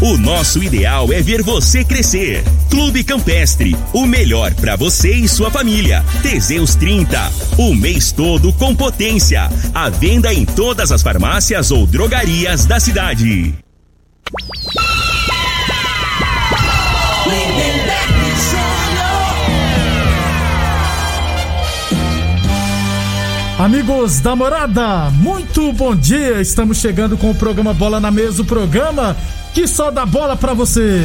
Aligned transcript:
O 0.00 0.18
nosso 0.18 0.62
ideal 0.62 1.12
é 1.12 1.22
ver 1.22 1.42
você 1.42 1.84
crescer. 1.84 2.42
Clube 2.68 3.04
Campestre, 3.04 3.76
o 3.92 4.06
melhor 4.06 4.52
para 4.54 4.76
você 4.76 5.14
e 5.14 5.28
sua 5.28 5.50
família. 5.50 6.04
Teseus 6.20 6.74
30, 6.74 7.32
o 7.58 7.74
mês 7.74 8.12
todo 8.12 8.52
com 8.52 8.74
potência. 8.74 9.48
A 9.72 9.88
venda 9.88 10.34
em 10.34 10.44
todas 10.44 10.90
as 10.90 11.00
farmácias 11.00 11.70
ou 11.70 11.86
drogarias 11.86 12.66
da 12.66 12.80
cidade. 12.80 13.54
Amigos 23.58 24.20
da 24.20 24.34
morada, 24.34 25.10
muito 25.10 25.72
bom 25.72 25.94
dia. 25.94 26.40
Estamos 26.40 26.78
chegando 26.78 27.16
com 27.16 27.30
o 27.30 27.34
programa 27.34 27.72
Bola 27.72 28.00
na 28.00 28.10
Mesa 28.10 28.42
o 28.42 28.44
programa 28.44 29.16
que 29.54 29.68
só 29.68 29.88
dá 29.88 30.04
bola 30.04 30.36
pra 30.36 30.52
você. 30.52 31.00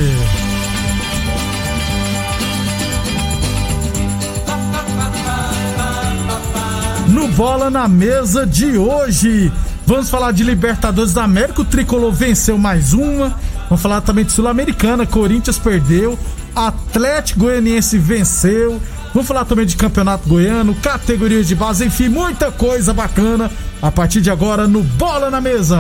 No 7.10 7.28
Bola 7.28 7.70
na 7.70 7.88
Mesa 7.88 8.48
de 8.48 8.76
hoje, 8.76 9.52
vamos 9.86 10.10
falar 10.10 10.32
de 10.32 10.44
Libertadores 10.44 11.14
da 11.14 11.24
América. 11.24 11.62
O 11.62 11.66
tricolor 11.66 12.12
venceu 12.12 12.58
mais 12.58 12.92
uma. 12.92 13.38
Vamos 13.70 13.82
falar 13.82 14.02
também 14.02 14.26
de 14.26 14.32
Sul-Americana. 14.32 15.06
Corinthians 15.06 15.60
perdeu. 15.60 16.18
Atlético 16.56 17.42
Goianiense 17.42 18.00
venceu. 18.00 18.82
Vamos 19.14 19.28
falar 19.28 19.46
também 19.46 19.66
de 19.66 19.76
Campeonato 19.76 20.28
Goiano, 20.28 20.74
categorias 20.76 21.48
de 21.48 21.56
base, 21.56 21.84
enfim, 21.84 22.10
muita 22.10 22.52
coisa 22.52 22.94
bacana 22.94 23.50
a 23.82 23.92
partir 23.92 24.22
de 24.22 24.30
agora 24.30 24.68
no 24.68 24.84
Bola 24.84 25.32
na 25.32 25.42
Mesa. 25.42 25.80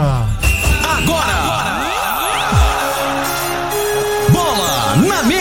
Agora! 0.83 1.05
Bola 1.05 1.78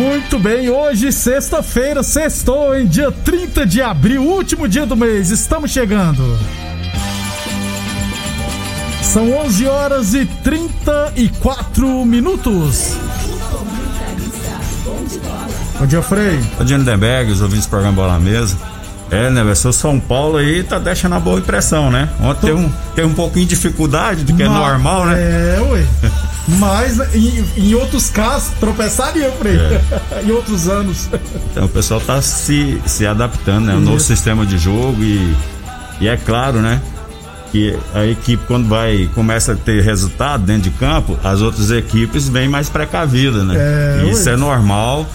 Muito 0.00 0.38
bem, 0.38 0.70
hoje, 0.70 1.12
sexta-feira, 1.12 2.02
sextou, 2.02 2.74
em 2.74 2.86
dia 2.86 3.12
30 3.12 3.66
de 3.66 3.82
abril, 3.82 4.22
último 4.22 4.66
dia 4.66 4.86
do 4.86 4.96
mês, 4.96 5.28
estamos 5.30 5.70
chegando. 5.70 6.38
São 9.02 9.30
11 9.30 9.66
horas 9.66 10.14
e 10.14 10.24
34 10.24 12.06
minutos. 12.06 12.94
Bom 15.78 15.86
dia, 15.86 16.00
Frei. 16.00 16.40
Bom 16.56 16.64
dia, 16.64 16.78
Lindenberg, 16.78 17.32
os 17.32 17.42
ouvintes 17.42 17.66
do 17.66 17.70
programa 17.70 17.94
Bola 17.94 18.14
na 18.14 18.20
Mesa. 18.20 18.56
É, 19.10 19.28
né? 19.28 19.54
Seu 19.54 19.70
São 19.70 20.00
Paulo 20.00 20.38
aí 20.38 20.62
tá 20.62 20.78
deixando 20.78 21.14
a 21.16 21.20
boa 21.20 21.40
impressão, 21.40 21.90
né? 21.90 22.08
Ontem 22.22 22.46
tem 22.46 22.54
um, 22.54 22.72
tem 22.94 23.04
um 23.04 23.12
pouquinho 23.12 23.44
de 23.44 23.54
dificuldade, 23.54 24.24
do 24.24 24.34
que 24.34 24.42
é 24.44 24.48
normal, 24.48 25.04
né? 25.04 25.20
É, 25.20 25.60
ué. 25.60 25.84
Mas 26.58 26.98
em, 27.14 27.44
em 27.56 27.74
outros 27.74 28.10
casos, 28.10 28.52
tropeçaria, 28.58 29.30
Frei. 29.32 29.56
É. 29.56 30.22
em 30.24 30.30
outros 30.30 30.68
anos. 30.68 31.08
Então 31.50 31.66
o 31.66 31.68
pessoal 31.68 32.00
tá 32.00 32.20
se, 32.20 32.80
se 32.86 33.06
adaptando, 33.06 33.66
né? 33.66 33.74
O 33.74 33.80
novo 33.80 34.00
sistema 34.00 34.44
de 34.44 34.58
jogo 34.58 35.02
e, 35.02 35.34
e 36.00 36.08
é 36.08 36.16
claro, 36.16 36.60
né? 36.60 36.80
Que 37.52 37.76
a 37.94 38.06
equipe, 38.06 38.42
quando 38.46 38.68
vai, 38.68 39.08
começa 39.14 39.52
a 39.52 39.56
ter 39.56 39.82
resultado 39.82 40.44
dentro 40.44 40.70
de 40.70 40.70
campo, 40.70 41.18
as 41.24 41.40
outras 41.40 41.70
equipes 41.70 42.28
vêm 42.28 42.48
mais 42.48 42.68
precavidas, 42.68 43.44
né? 43.44 43.56
É, 43.56 44.10
isso 44.10 44.28
é 44.28 44.36
normal 44.36 45.06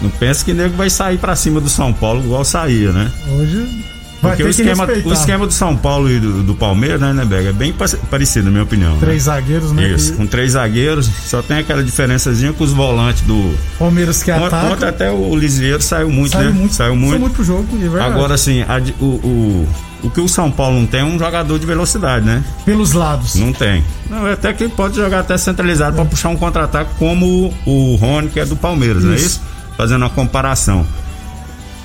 não 0.00 0.08
pensa 0.08 0.44
que 0.44 0.54
nego 0.54 0.76
vai 0.76 0.88
sair 0.88 1.18
para 1.18 1.36
cima 1.36 1.60
do 1.60 1.68
São 1.68 1.92
Paulo 1.92 2.24
igual 2.24 2.44
saía, 2.44 2.90
né? 2.90 3.12
Hoje 3.32 3.84
Porque 4.20 4.42
o 4.42 4.48
esquema, 4.48 4.86
o 5.04 5.12
esquema 5.12 5.46
do 5.46 5.52
São 5.52 5.74
Paulo 5.74 6.10
e 6.10 6.20
do, 6.20 6.42
do 6.42 6.54
Palmeiras, 6.54 7.00
né, 7.00 7.12
né, 7.12 7.24
Bega? 7.24 7.48
É 7.48 7.52
bem 7.52 7.74
parecido, 8.10 8.46
na 8.46 8.50
minha 8.50 8.62
opinião. 8.62 8.92
Né? 8.92 8.98
Três 9.00 9.26
né? 9.26 9.34
zagueiros, 9.34 9.72
né? 9.72 9.88
Isso, 9.88 10.12
com 10.14 10.26
três 10.26 10.52
zagueiros, 10.52 11.10
só 11.24 11.40
tem 11.40 11.58
aquela 11.58 11.82
diferençazinha 11.82 12.52
com 12.52 12.62
os 12.62 12.72
volantes 12.72 13.22
do. 13.22 13.54
Palmeiras 13.78 14.22
que 14.22 14.30
ataca. 14.30 14.88
Até 14.88 15.10
o 15.10 15.34
Lisieiro 15.34 15.82
saiu 15.82 16.10
muito, 16.10 16.32
saiu 16.32 16.50
né? 16.50 16.58
Muito, 16.58 16.74
saiu 16.74 16.94
muito. 16.94 17.10
Saiu 17.10 17.20
muito 17.20 17.34
pro 17.34 17.44
jogo, 17.44 17.66
é 17.76 17.88
verdade. 17.88 18.12
Agora, 18.12 18.34
assim, 18.34 18.60
a, 18.62 18.80
o, 19.00 19.04
o, 19.04 19.68
o 20.02 20.10
que 20.10 20.20
o 20.20 20.28
São 20.28 20.50
Paulo 20.50 20.78
não 20.78 20.86
tem 20.86 21.00
é 21.00 21.04
um 21.04 21.18
jogador 21.18 21.58
de 21.58 21.64
velocidade, 21.64 22.24
né? 22.26 22.44
Pelos 22.64 22.92
lados. 22.92 23.36
Não 23.36 23.52
tem. 23.52 23.82
Não, 24.08 24.26
é 24.26 24.32
até 24.34 24.52
que 24.52 24.68
pode 24.68 24.96
jogar 24.96 25.20
até 25.20 25.38
centralizado 25.38 25.96
é. 25.96 25.96
para 25.96 26.04
puxar 26.04 26.28
um 26.28 26.36
contra-ataque 26.36 26.90
como 26.98 27.54
o, 27.64 27.70
o 27.70 27.96
Rony, 27.96 28.28
que 28.28 28.40
é 28.40 28.44
do 28.44 28.56
Palmeiras, 28.56 28.98
isso. 28.98 29.06
não 29.06 29.14
é 29.14 29.16
isso? 29.16 29.42
Fazendo 29.78 30.02
uma 30.02 30.10
comparação. 30.10 30.86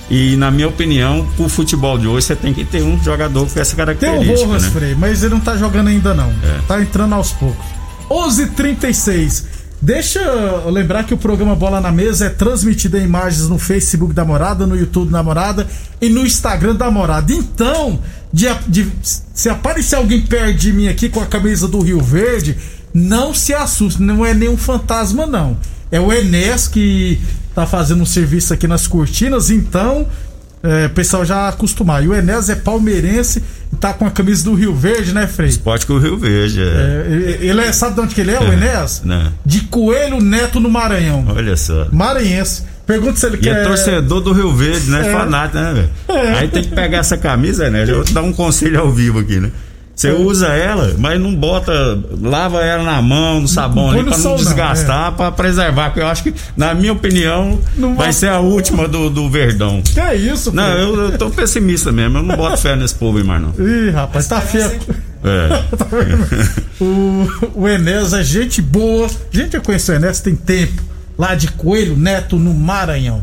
E 0.10 0.36
na 0.36 0.52
minha 0.52 0.68
opinião, 0.68 1.28
pro 1.36 1.50
futebol 1.50 1.98
de 1.98 2.08
hoje, 2.08 2.28
você 2.28 2.36
tem 2.36 2.54
que 2.54 2.64
ter 2.64 2.84
um 2.84 3.02
jogador 3.04 3.48
com 3.50 3.60
essa 3.60 3.76
característica. 3.76 4.36
Tem 4.36 4.46
o 4.46 4.48
Rojas, 4.48 4.64
né? 4.64 4.70
Frei, 4.70 4.96
mas 4.96 5.24
ele 5.24 5.34
não 5.34 5.42
tá 5.42 5.58
jogando 5.58 5.88
ainda 5.88 6.14
não. 6.14 6.30
É. 6.30 6.60
Tá 6.68 6.82
entrando 6.82 7.14
aos 7.14 7.32
poucos. 7.32 7.66
11:36. 8.10 9.44
Deixa 9.82 10.20
eu 10.20 10.70
lembrar 10.72 11.04
que 11.04 11.14
o 11.14 11.18
programa 11.18 11.56
Bola 11.56 11.82
na 11.82 11.92
Mesa 11.92 12.26
é 12.26 12.30
transmitido 12.30 12.98
em 12.98 13.04
imagens 13.04 13.48
no 13.50 13.60
Facebook 13.60 14.14
da 14.14 14.24
Morada, 14.24 14.66
no 14.66 14.76
YouTube 14.76 15.12
da 15.12 15.22
Morada 15.22 15.68
e 16.02 16.10
no 16.10 16.26
Instagram 16.26 16.76
da 16.76 16.90
Morada. 16.90 17.34
Então, 17.34 18.00
de, 18.32 18.48
de, 18.68 18.92
se 19.34 19.50
aparecer 19.50 19.96
alguém 19.96 20.22
perto 20.22 20.58
de 20.58 20.72
mim 20.72 20.88
aqui 20.88 21.10
com 21.10 21.20
a 21.20 21.26
camisa 21.26 21.68
do 21.68 21.82
Rio 21.82 22.00
Verde, 22.00 22.58
não 22.94 23.34
se 23.34 23.54
assuste, 23.54 24.02
não 24.02 24.26
é 24.26 24.34
nenhum 24.34 24.58
fantasma, 24.58 25.26
não. 25.26 25.58
É 25.92 26.00
o 26.00 26.12
Enes 26.12 26.68
que 26.68 27.20
tá 27.56 27.66
fazendo 27.66 28.02
um 28.02 28.06
serviço 28.06 28.54
aqui 28.54 28.68
nas 28.68 28.86
cortinas, 28.86 29.50
então 29.50 30.06
é, 30.62 30.88
o 30.88 30.90
pessoal 30.90 31.24
já 31.24 31.48
acostumar. 31.48 32.04
E 32.04 32.08
o 32.08 32.14
Enéas 32.14 32.50
é 32.50 32.56
palmeirense 32.56 33.42
e 33.72 33.76
tá 33.78 33.94
com 33.94 34.06
a 34.06 34.12
camisa 34.12 34.44
do 34.44 34.54
Rio 34.54 34.76
Verde, 34.76 35.14
né, 35.14 35.26
Frei? 35.26 35.50
Esporte 35.50 35.86
com 35.86 35.94
o 35.94 36.00
Rio 36.00 36.18
Verde, 36.18 36.62
é. 36.62 36.66
é 36.66 37.38
ele 37.42 37.62
é, 37.62 37.72
sabe 37.72 37.96
de 37.96 38.02
onde 38.02 38.14
que 38.14 38.22
ele 38.22 38.32
é, 38.32 38.40
o 38.40 38.52
Enéas? 38.52 39.02
Não. 39.06 39.32
De 39.46 39.62
Coelho 39.62 40.20
Neto 40.20 40.60
no 40.60 40.70
Maranhão. 40.70 41.26
Olha 41.30 41.56
só. 41.56 41.88
Maranhense. 41.92 42.64
Pergunta 42.86 43.18
se 43.18 43.26
ele 43.26 43.38
e 43.38 43.40
quer. 43.40 43.62
é 43.62 43.64
torcedor 43.64 44.22
do 44.22 44.32
Rio 44.32 44.54
Verde, 44.54 44.92
né? 44.92 45.08
É. 45.08 45.12
Fanático, 45.12 45.58
né, 45.58 45.74
velho? 45.74 45.90
É. 46.08 46.34
Aí 46.40 46.48
tem 46.50 46.64
que 46.64 46.70
pegar 46.70 47.00
essa 47.00 47.18
camisa, 47.18 47.70
né? 47.70 47.84
Eu 47.88 47.96
vou 47.96 48.04
te 48.04 48.14
dar 48.14 48.22
um 48.22 48.34
conselho 48.34 48.80
ao 48.80 48.92
vivo 48.92 49.20
aqui, 49.20 49.40
né? 49.40 49.50
Você 49.96 50.12
usa 50.12 50.48
ela, 50.48 50.94
mas 50.98 51.20
não 51.20 51.34
bota, 51.34 51.72
lava 52.22 52.62
ela 52.62 52.84
na 52.84 53.02
mão, 53.02 53.40
no 53.40 53.48
sabão 53.48 53.92
ali, 53.92 54.04
pra 54.04 54.18
não 54.18 54.36
desgastar, 54.36 55.14
é. 55.14 55.16
pra 55.16 55.32
preservar. 55.32 55.86
Porque 55.86 56.02
eu 56.02 56.08
acho 56.08 56.22
que, 56.22 56.34
na 56.58 56.74
minha 56.74 56.92
opinião, 56.92 57.58
não 57.78 57.96
vai 57.96 58.12
ser 58.12 58.28
a 58.28 58.40
última 58.40 58.90
do, 58.90 59.10
do 59.10 59.30
Verdão. 59.30 59.82
Que 59.82 60.00
é 60.00 60.14
isso, 60.16 60.54
Não, 60.54 60.68
eu, 60.78 61.12
eu 61.12 61.18
tô 61.18 61.30
pessimista 61.30 61.94
mesmo, 61.94 62.18
eu 62.18 62.24
não 62.24 62.36
boto 62.36 62.58
fé 62.58 62.76
nesse 62.76 62.94
povo 62.94 63.20
aí 63.20 63.24
mais 63.24 63.42
não. 63.42 63.54
Ih, 63.58 63.90
rapaz, 63.92 64.28
tá 64.28 64.42
feio. 64.42 64.80
É. 65.24 65.64
Tá 65.76 65.88
o, 66.80 67.28
o 67.56 67.68
Enéas 67.68 68.14
é 68.14 68.24
gente 68.24 68.62
boa. 68.62 69.10
Gente, 69.32 69.56
eu 69.56 69.62
conheço 69.62 69.92
o 69.92 69.96
Enéas 69.96 70.20
tem 70.20 70.36
tempo. 70.36 70.84
Lá 71.18 71.36
de 71.36 71.48
Coelho 71.48 71.98
Neto, 71.98 72.38
no 72.38 72.54
Maranhão. 72.54 73.22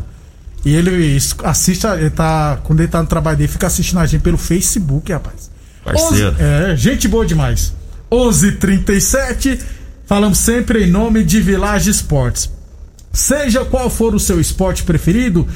E 0.65 0.75
ele 0.75 1.19
assiste, 1.45 1.87
ele 1.87 2.11
tá, 2.11 2.59
quando 2.65 2.81
ele 2.81 2.89
tá 2.89 3.01
no 3.01 3.07
trabalho 3.07 3.37
dele, 3.37 3.49
fica 3.49 3.67
assistindo 3.67 3.99
a 3.99 4.07
gente 4.07 4.23
pelo 4.23 4.39
Facebook, 4.39 5.13
rapaz. 5.13 5.52
Parceiro. 5.85 6.35
11, 6.35 6.43
é, 6.43 6.77
gente 6.77 7.09
boa 7.09 7.27
demais. 7.27 7.73
11:37. 8.11 9.59
Falamos 10.07 10.39
sempre 10.39 10.85
em 10.85 10.91
nome 10.91 11.25
de 11.25 11.41
Village 11.41 11.91
Esportes. 11.91 12.51
Seja 13.13 13.65
qual 13.65 13.91
for 13.91 14.15
o 14.15 14.21
seu 14.21 14.41
esporte 14.41 14.83
preferido, 14.85 15.47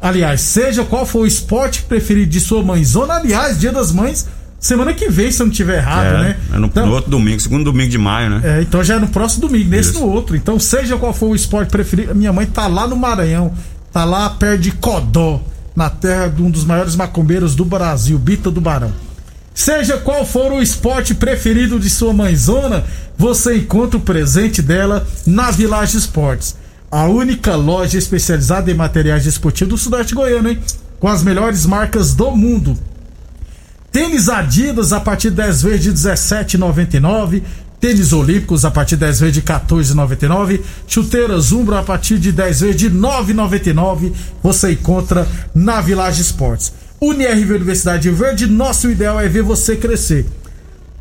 aliás, 0.00 0.40
seja 0.40 0.84
qual 0.84 1.04
for 1.04 1.20
o 1.20 1.26
esporte 1.26 1.82
preferido 1.82 2.30
de 2.30 2.40
sua 2.40 2.62
mãezona, 2.62 3.14
aliás, 3.14 3.60
Dia 3.60 3.72
das 3.72 3.92
Mães, 3.92 4.26
semana 4.58 4.94
que 4.94 5.08
vem, 5.10 5.30
se 5.30 5.42
eu 5.42 5.46
não 5.46 5.52
tiver 5.52 5.78
errado, 5.78 6.06
é, 6.06 6.22
né? 6.22 6.36
É 6.52 6.58
no, 6.58 6.66
então, 6.66 6.86
no, 6.86 6.92
outro 6.92 7.10
domingo, 7.10 7.40
segundo 7.40 7.64
domingo 7.64 7.90
de 7.90 7.98
maio, 7.98 8.30
né? 8.30 8.40
É, 8.42 8.62
então 8.62 8.82
já 8.82 8.94
é 8.94 8.98
no 8.98 9.08
próximo 9.08 9.48
domingo, 9.48 9.68
nesse 9.68 9.90
Isso. 9.90 10.00
no 10.00 10.06
outro. 10.06 10.34
Então, 10.34 10.58
seja 10.58 10.96
qual 10.96 11.12
for 11.12 11.28
o 11.30 11.34
esporte 11.34 11.70
preferido, 11.70 12.14
minha 12.14 12.32
mãe 12.32 12.46
tá 12.46 12.66
lá 12.66 12.86
no 12.86 12.96
Maranhão, 12.96 13.52
tá 13.92 14.04
lá 14.04 14.30
perto 14.30 14.62
de 14.62 14.72
Codó, 14.72 15.42
na 15.74 15.90
terra 15.90 16.28
de 16.28 16.42
um 16.42 16.50
dos 16.50 16.64
maiores 16.64 16.96
macumbeiros 16.96 17.54
do 17.54 17.66
Brasil, 17.66 18.18
Bita 18.18 18.50
do 18.50 18.62
Barão. 18.62 18.92
Seja 19.56 19.96
qual 19.96 20.26
for 20.26 20.52
o 20.52 20.60
esporte 20.60 21.14
preferido 21.14 21.80
de 21.80 21.88
sua 21.88 22.12
mãezona, 22.12 22.84
você 23.16 23.56
encontra 23.56 23.96
o 23.96 24.02
presente 24.02 24.60
dela 24.60 25.08
na 25.26 25.50
Village 25.50 25.96
Esportes. 25.96 26.54
A 26.90 27.06
única 27.06 27.56
loja 27.56 27.96
especializada 27.96 28.70
em 28.70 28.74
materiais 28.74 29.24
esportivos 29.24 29.70
do 29.70 29.78
Sudeste 29.78 30.14
Goiano, 30.14 30.50
hein? 30.50 30.58
Com 31.00 31.08
as 31.08 31.22
melhores 31.22 31.64
marcas 31.64 32.14
do 32.14 32.30
mundo. 32.32 32.78
Tênis 33.90 34.28
Adidas 34.28 34.92
a 34.92 35.00
partir 35.00 35.30
de 35.30 35.36
10 35.36 35.62
vezes 35.62 35.82
de 35.84 35.92
17,99. 35.94 37.42
Tênis 37.80 38.12
Olímpicos 38.12 38.62
a 38.66 38.70
partir 38.70 38.96
de 38.96 39.06
10 39.06 39.20
vezes 39.20 39.34
de 39.36 39.40
14,99. 39.40 40.60
Chuteiras 40.86 41.50
Umbro 41.50 41.76
a 41.76 41.82
partir 41.82 42.18
de 42.18 42.30
10 42.30 42.60
vezes 42.60 42.76
de 42.76 42.90
9,99. 42.90 44.12
Você 44.42 44.72
encontra 44.72 45.26
na 45.54 45.80
Village 45.80 46.20
Esportes. 46.20 46.74
UniRV 47.00 47.54
Universidade 47.54 48.10
Verde, 48.10 48.46
nosso 48.46 48.90
ideal 48.90 49.20
é 49.20 49.28
ver 49.28 49.42
você 49.42 49.76
crescer. 49.76 50.26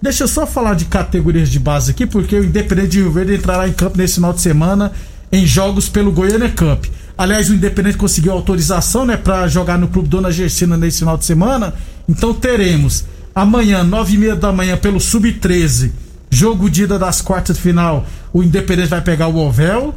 Deixa 0.02 0.26
eu 0.26 0.28
só 0.28 0.46
falar 0.46 0.76
de 0.76 0.86
categorias 0.86 1.50
de 1.50 1.58
base 1.58 1.92
aqui, 1.92 2.06
porque 2.06 2.36
o 2.36 2.44
Independente 2.44 2.90
de 2.90 3.00
Rio 3.00 3.12
Verde 3.12 3.36
entrará 3.36 3.68
em 3.68 3.74
campo 3.74 3.98
nesse 3.98 4.16
final 4.16 4.34
de 4.34 4.42
semana 4.42 4.92
em 5.32 5.46
jogos 5.46 5.88
pelo 5.88 6.12
Goiânia 6.12 6.50
Cup. 6.50 6.86
Aliás, 7.18 7.50
o 7.50 7.54
Independente 7.54 7.98
conseguiu 7.98 8.34
autorização, 8.34 9.06
né, 9.06 9.16
para 9.16 9.48
jogar 9.48 9.78
no 9.78 9.88
Clube 9.88 10.10
Dona 10.10 10.32
Gersina 10.32 10.76
nesse 10.76 11.00
final 11.00 11.18
de 11.18 11.26
semana. 11.26 11.74
Então 12.08 12.34
teremos 12.34 13.06
amanhã, 13.34 13.84
nove 13.84 14.16
e 14.16 14.18
meia 14.18 14.36
da 14.36 14.52
manhã, 14.52 14.76
pelo 14.76 15.00
Sub-13, 15.00 15.92
jogo 16.30 16.70
de 16.70 16.84
ida 16.84 17.00
das 17.00 17.22
quartas 17.22 17.56
de 17.56 17.62
final. 17.62 18.06
O 18.34 18.44
Independente 18.44 18.90
vai 18.90 19.02
pegar 19.02 19.28
o 19.28 19.38
Ovel. 19.38 19.96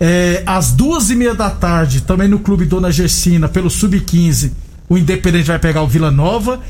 É, 0.00 0.42
às 0.46 0.72
duas 0.72 1.10
e 1.10 1.14
meia 1.14 1.34
da 1.34 1.50
tarde, 1.50 2.00
também 2.00 2.26
no 2.26 2.38
Clube 2.38 2.64
Dona 2.64 2.90
Gersina, 2.90 3.48
pelo 3.48 3.68
Sub-15 3.68 4.50
o 4.88 4.96
Independente 4.96 5.46
vai 5.46 5.58
pegar 5.58 5.82
o 5.82 5.88
Vila 5.88 6.10
Nova. 6.10 6.60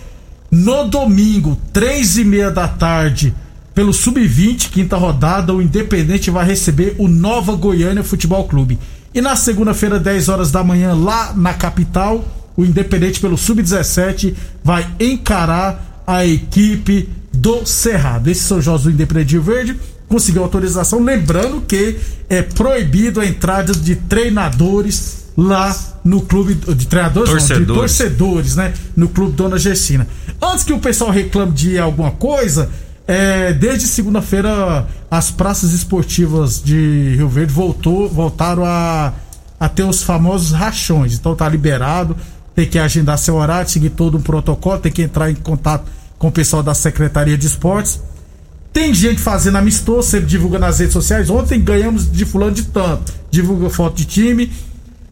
No 0.51 0.89
domingo, 0.89 1.57
três 1.73 2.17
e 2.17 2.25
meia 2.25 2.51
da 2.51 2.69
tarde, 2.69 3.35
pelo 3.75 3.93
Sub-20, 3.93 4.71
quinta 4.71 4.97
rodada, 4.97 5.53
o 5.53 5.61
Independente 5.61 6.31
vai 6.31 6.47
receber 6.47 6.95
o 6.99 7.09
Nova 7.09 7.55
Goiânia 7.55 8.03
Futebol 8.03 8.45
Clube. 8.45 8.79
E 9.13 9.21
na 9.21 9.37
segunda-feira, 9.37 9.99
10 9.99 10.29
horas 10.29 10.51
da 10.51 10.63
manhã, 10.63 10.95
lá 10.95 11.33
na 11.35 11.53
capital, 11.55 12.25
o 12.57 12.65
Independente 12.65 13.21
pelo 13.21 13.37
Sub-17 13.37 14.35
vai 14.65 14.87
encarar 14.99 16.03
a 16.07 16.25
equipe 16.25 17.09
do 17.33 17.67
Cerrado. 17.67 18.29
Esse 18.31 18.43
São 18.43 18.61
José 18.61 18.85
do 18.85 18.91
Independente 18.91 19.39
Verde 19.39 19.77
conseguiu 20.09 20.43
autorização, 20.43 21.03
lembrando 21.03 21.61
que 21.61 21.99
é 22.29 22.41
proibido 22.41 23.21
a 23.21 23.27
entrada 23.27 23.75
de 23.75 23.97
treinadores 23.97 25.26
lá 25.37 25.77
no 26.03 26.23
clube 26.23 26.55
de 26.55 26.87
treinadores, 26.87 27.31
torcedores. 27.31 27.67
Não, 27.67 27.75
de 27.75 27.81
torcedores, 27.81 28.57
né? 28.57 28.75
No 28.97 29.09
clube 29.09 29.33
Dona 29.33 29.59
Gessina. 29.59 30.07
Antes 30.41 30.65
que 30.65 30.73
o 30.73 30.79
pessoal 30.79 31.11
reclame 31.11 31.53
de 31.53 31.79
alguma 31.79 32.11
coisa, 32.13 32.71
é, 33.07 33.53
desde 33.53 33.87
segunda-feira 33.87 34.87
as 35.11 35.31
praças 35.31 35.73
esportivas 35.73 36.63
de 36.63 37.15
Rio 37.17 37.29
Verde 37.29 37.53
voltou, 37.53 38.09
voltaram 38.09 38.65
a, 38.65 39.13
a 39.61 39.69
ter 39.69 39.85
os 39.85 40.03
famosos 40.03 40.53
rachões. 40.53 41.15
Então 41.15 41.35
tá 41.35 41.49
liberado, 41.49 42.17
tem 42.55 42.67
que 42.67 42.79
agendar 42.79 43.19
seu 43.19 43.37
horário, 43.37 43.69
seguir 43.69 43.91
todo 43.91 44.17
um 44.17 44.23
protocolo, 44.23 44.79
tem 44.79 44.91
que 44.91 45.03
entrar 45.03 45.31
em 45.31 45.35
contato 45.35 45.85
com 46.19 46.29
o 46.29 46.33
pessoal 46.33 46.63
da 46.63 46.75
Secretaria 46.75 47.37
de 47.37 47.47
Esportes. 47.47 48.01
Tem 48.73 48.93
gente 48.93 49.21
fazendo 49.21 49.57
amistoso, 49.57 50.09
sempre 50.09 50.27
divulga 50.27 50.59
nas 50.59 50.79
redes 50.79 50.93
sociais. 50.93 51.31
Ontem 51.31 51.61
ganhamos 51.61 52.11
de 52.11 52.27
fulano 52.27 52.53
de 52.53 52.65
tanto. 52.65 53.11
Divulga 53.31 53.71
foto 53.71 53.97
de 53.97 54.05
time. 54.05 54.53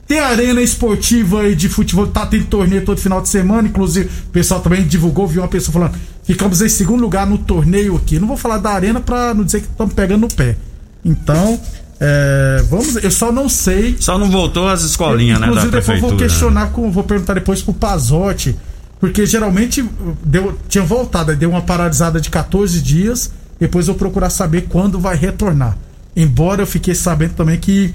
Tem 0.07 0.21
arena 0.21 0.61
esportiva 0.61 1.41
aí 1.41 1.55
de 1.55 1.69
futebol, 1.69 2.07
tá 2.07 2.27
tendo 2.27 2.45
torneio 2.47 2.85
todo 2.85 3.01
final 3.01 3.23
de 3.23 3.29
semana, 3.29 3.69
inclusive 3.69 4.09
o 4.29 4.31
pessoal 4.31 4.61
também 4.61 4.87
divulgou, 4.87 5.27
viu 5.27 5.41
uma 5.41 5.49
pessoa 5.49 5.73
falando, 5.73 5.95
ficamos 6.25 6.61
em 6.61 6.69
segundo 6.69 7.01
lugar 7.01 7.27
no 7.27 7.39
torneio 7.39 7.97
aqui. 7.97 8.19
Não 8.19 8.29
vou 8.29 8.37
falar 8.37 8.59
da 8.59 8.71
arena 8.71 9.01
pra 9.01 9.33
não 9.33 9.45
dizer 9.45 9.61
que 9.61 9.69
estamos 9.69 9.95
pegando 9.95 10.23
no 10.23 10.29
pé. 10.29 10.57
Então, 11.03 11.59
é, 12.01 12.63
vamos, 12.69 12.97
eu 12.97 13.11
só 13.11 13.33
não 13.33 13.49
sei. 13.49 13.97
Só 13.99 14.19
não 14.19 14.31
voltou 14.31 14.69
às 14.69 14.83
escolinhas, 14.83 15.41
né? 15.41 15.47
Inclusive, 15.47 15.73
depois 15.73 16.01
vou 16.01 16.17
questionar, 16.17 16.67
com, 16.67 16.91
vou 16.91 17.05
perguntar 17.05 17.35
depois 17.35 17.63
pro 17.63 17.73
Pazotti, 17.73 18.55
porque 19.01 19.25
geralmente 19.25 19.83
deu, 20.23 20.59
tinha 20.69 20.85
voltado, 20.85 21.35
deu 21.35 21.49
uma 21.49 21.63
paralisada 21.63 22.21
de 22.21 22.29
14 22.29 22.83
dias, 22.83 23.31
depois 23.59 23.89
eu 23.89 23.95
procurar 23.95 24.29
saber 24.29 24.67
quando 24.69 25.01
vai 25.01 25.17
retornar. 25.17 25.79
Embora 26.15 26.63
eu 26.63 26.67
fiquei 26.67 26.95
sabendo 26.95 27.33
também 27.35 27.59
que 27.59 27.95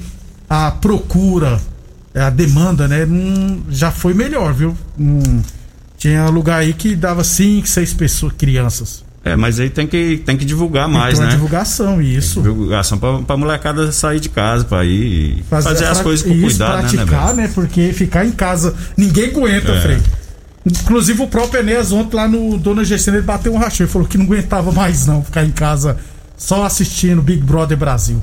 a 0.50 0.72
procura 0.72 1.60
a 2.16 2.30
demanda, 2.30 2.88
né, 2.88 3.06
não, 3.06 3.64
já 3.70 3.92
foi 3.92 4.14
melhor, 4.14 4.54
viu? 4.54 4.76
Tinha 5.98 6.28
lugar 6.30 6.60
aí 6.60 6.74
que 6.74 6.96
dava 6.96 7.24
5, 7.24 7.68
6 7.68 7.94
pessoas, 7.94 8.34
crianças. 8.38 9.04
É, 9.24 9.36
mas 9.36 9.60
aí 9.60 9.70
tem 9.70 9.86
que, 9.86 10.18
tem 10.26 10.38
que 10.38 10.46
divulgar 10.46 10.88
mais, 10.88 11.16
então, 11.16 11.26
né? 11.26 11.32
divulgação, 11.32 12.02
isso. 12.02 12.42
Divulgação 12.42 12.98
pra, 12.98 13.20
pra 13.20 13.36
molecada 13.36 13.92
sair 13.92 14.20
de 14.20 14.30
casa, 14.30 14.64
pra 14.64 14.86
ir 14.86 15.44
fazer, 15.50 15.70
fazer 15.70 15.86
as 15.86 16.02
coisas 16.02 16.26
com 16.26 16.34
isso, 16.34 16.58
cuidado, 16.58 16.84
né, 16.84 16.90
praticar, 16.90 17.34
né, 17.34 17.44
né? 17.44 17.52
Porque 17.54 17.92
ficar 17.92 18.26
em 18.26 18.32
casa, 18.32 18.74
ninguém 18.96 19.30
aguenta, 19.30 19.74
é. 19.74 19.82
Frei. 19.82 19.98
Inclusive 20.66 21.22
o 21.22 21.28
próprio 21.28 21.60
Enéas 21.60 21.92
ontem 21.92 22.16
lá 22.16 22.28
no 22.28 22.58
Dona 22.58 22.84
Gestão, 22.84 23.14
ele 23.14 23.24
bateu 23.24 23.54
um 23.54 23.62
ele 23.62 23.88
falou 23.88 24.08
que 24.08 24.18
não 24.18 24.26
aguentava 24.26 24.72
mais 24.72 25.06
não, 25.06 25.24
ficar 25.24 25.44
em 25.44 25.52
casa 25.52 25.98
só 26.38 26.64
assistindo 26.64 27.22
Big 27.22 27.44
Brother 27.44 27.78
Brasil. 27.78 28.22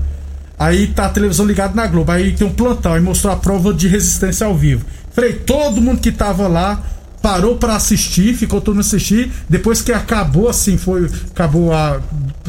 Aí 0.58 0.86
tá 0.86 1.06
a 1.06 1.08
televisão 1.08 1.44
ligada 1.44 1.74
na 1.74 1.86
Globo. 1.86 2.12
Aí 2.12 2.32
tem 2.32 2.46
um 2.46 2.52
plantão, 2.52 2.94
aí 2.94 3.00
mostrou 3.00 3.32
a 3.32 3.36
prova 3.36 3.74
de 3.74 3.88
resistência 3.88 4.46
ao 4.46 4.56
vivo. 4.56 4.86
Falei, 5.12 5.32
todo 5.32 5.80
mundo 5.80 6.00
que 6.00 6.12
tava 6.12 6.46
lá 6.46 6.80
parou 7.20 7.56
para 7.56 7.76
assistir, 7.76 8.34
ficou 8.34 8.60
todo 8.60 8.74
mundo 8.74 8.84
assistir. 8.84 9.32
Depois 9.48 9.82
que 9.82 9.92
acabou, 9.92 10.48
assim, 10.48 10.76
foi. 10.76 11.08
Acabou 11.30 11.72
a. 11.72 12.00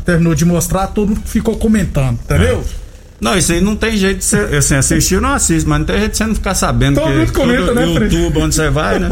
Terminou 0.06 0.36
de 0.36 0.46
mostrar, 0.46 0.88
todo 0.88 1.10
mundo 1.10 1.22
ficou 1.26 1.58
comentando, 1.58 2.20
entendeu? 2.24 2.64
É. 2.80 2.83
Não, 3.24 3.38
isso 3.38 3.54
aí 3.54 3.62
não 3.62 3.76
tem 3.76 3.96
jeito 3.96 4.18
de 4.18 4.26
ser, 4.26 4.54
assim, 4.54 4.76
assistir 4.76 5.16
eu 5.16 5.22
não 5.22 5.32
assisto, 5.32 5.70
mas 5.70 5.80
não 5.80 5.86
tem 5.86 5.98
jeito 5.98 6.12
de 6.12 6.18
você 6.18 6.26
não 6.26 6.36
ficar 6.36 6.54
sabendo. 6.54 7.00
Todo 7.00 7.10
mundo 7.10 7.32
comenta, 7.32 7.74
né, 7.74 7.86
YouTube, 7.86 8.40
onde 8.40 8.56
você 8.56 8.70
vai, 8.70 9.00
né? 9.00 9.10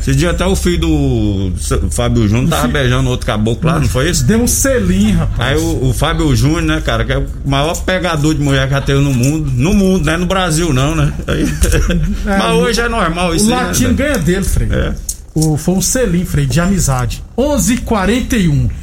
Esse 0.00 0.16
dia 0.16 0.32
até 0.32 0.44
o 0.44 0.56
filho 0.56 0.80
do 0.80 1.52
Fábio 1.90 2.28
Júnior 2.28 2.50
tava 2.50 2.66
beijando 2.66 3.08
outro 3.08 3.24
caboclo 3.24 3.70
lá, 3.70 3.78
não 3.78 3.86
foi 3.86 4.10
isso? 4.10 4.24
Deu 4.24 4.40
um 4.40 4.48
selinho, 4.48 5.18
rapaz. 5.18 5.52
Aí 5.52 5.64
o, 5.64 5.90
o 5.90 5.94
Fábio 5.94 6.34
Júnior, 6.34 6.62
né, 6.62 6.82
cara, 6.84 7.04
que 7.04 7.12
é 7.12 7.18
o 7.18 7.26
maior 7.46 7.76
pegador 7.84 8.34
de 8.34 8.42
mulher 8.42 8.66
que 8.66 8.74
já 8.74 8.80
teve 8.80 9.00
no 9.00 9.14
mundo. 9.14 9.50
No 9.54 9.72
mundo, 9.72 10.04
né? 10.04 10.16
No 10.16 10.26
Brasil 10.26 10.72
não, 10.72 10.96
né? 10.96 11.12
Aí, 11.28 11.44
é, 12.26 12.38
mas 12.38 12.52
hoje 12.54 12.80
é 12.80 12.88
normal 12.88 13.32
isso 13.34 13.46
O 13.46 13.50
latino 13.50 13.90
né, 13.90 13.94
ganha 13.94 14.18
dele, 14.18 14.44
Frei. 14.44 14.68
É. 14.72 14.92
O, 15.34 15.56
foi 15.56 15.76
um 15.76 15.80
selinho, 15.80 16.26
Frei, 16.26 16.46
de 16.46 16.60
amizade. 16.60 17.22
11:41 17.38 17.78
h 17.78 17.82
41 17.84 18.81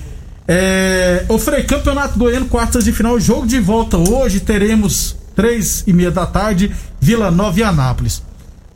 é, 0.52 1.26
o 1.30 1.38
Frei, 1.38 1.62
Campeonato 1.62 2.18
Goiano, 2.18 2.48
quartas 2.48 2.84
de 2.84 2.92
final, 2.92 3.20
jogo 3.20 3.46
de 3.46 3.60
volta 3.60 3.98
hoje. 3.98 4.40
Teremos 4.40 5.16
três 5.36 5.84
e 5.86 5.94
meia 5.94 6.10
da 6.10 6.26
tarde, 6.26 6.72
Vila 7.00 7.30
Nova 7.30 7.60
e 7.60 7.62
Anápolis. 7.62 8.24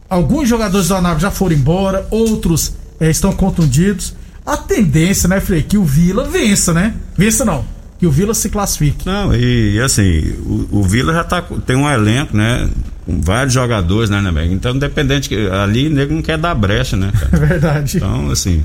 Alguns 0.08 0.48
jogadores 0.48 0.90
do 0.90 0.96
Anápolis 0.96 1.24
já 1.24 1.32
foram 1.32 1.56
embora, 1.56 2.06
outros 2.12 2.76
é, 3.00 3.10
estão 3.10 3.34
contundidos. 3.34 4.14
A 4.46 4.56
tendência, 4.56 5.28
né, 5.28 5.40
Frei, 5.40 5.64
que 5.64 5.76
o 5.76 5.84
Vila 5.84 6.26
vença, 6.26 6.74
né? 6.74 6.94
Vença 7.18 7.44
não, 7.44 7.66
que 7.98 8.06
o 8.06 8.12
Vila 8.12 8.36
se 8.36 8.50
classifique. 8.50 9.04
Não, 9.08 9.34
e, 9.34 9.74
e 9.74 9.82
assim, 9.82 10.32
o, 10.46 10.68
o, 10.80 10.84
Vila 10.84 11.12
já 11.12 11.24
tá, 11.24 11.42
tem 11.66 11.76
um 11.76 11.90
elenco, 11.90 12.38
né? 12.38 12.70
Com 13.04 13.20
vários 13.20 13.52
jogadores, 13.52 14.12
né, 14.12 14.22
né 14.22 14.46
Então, 14.52 14.76
independente, 14.76 15.36
ali, 15.48 15.90
nego 15.90 16.14
não 16.14 16.22
quer 16.22 16.38
dar 16.38 16.54
brecha, 16.54 16.96
né? 16.96 17.12
É 17.34 17.36
verdade. 17.36 17.98
Então, 17.98 18.30
assim. 18.30 18.64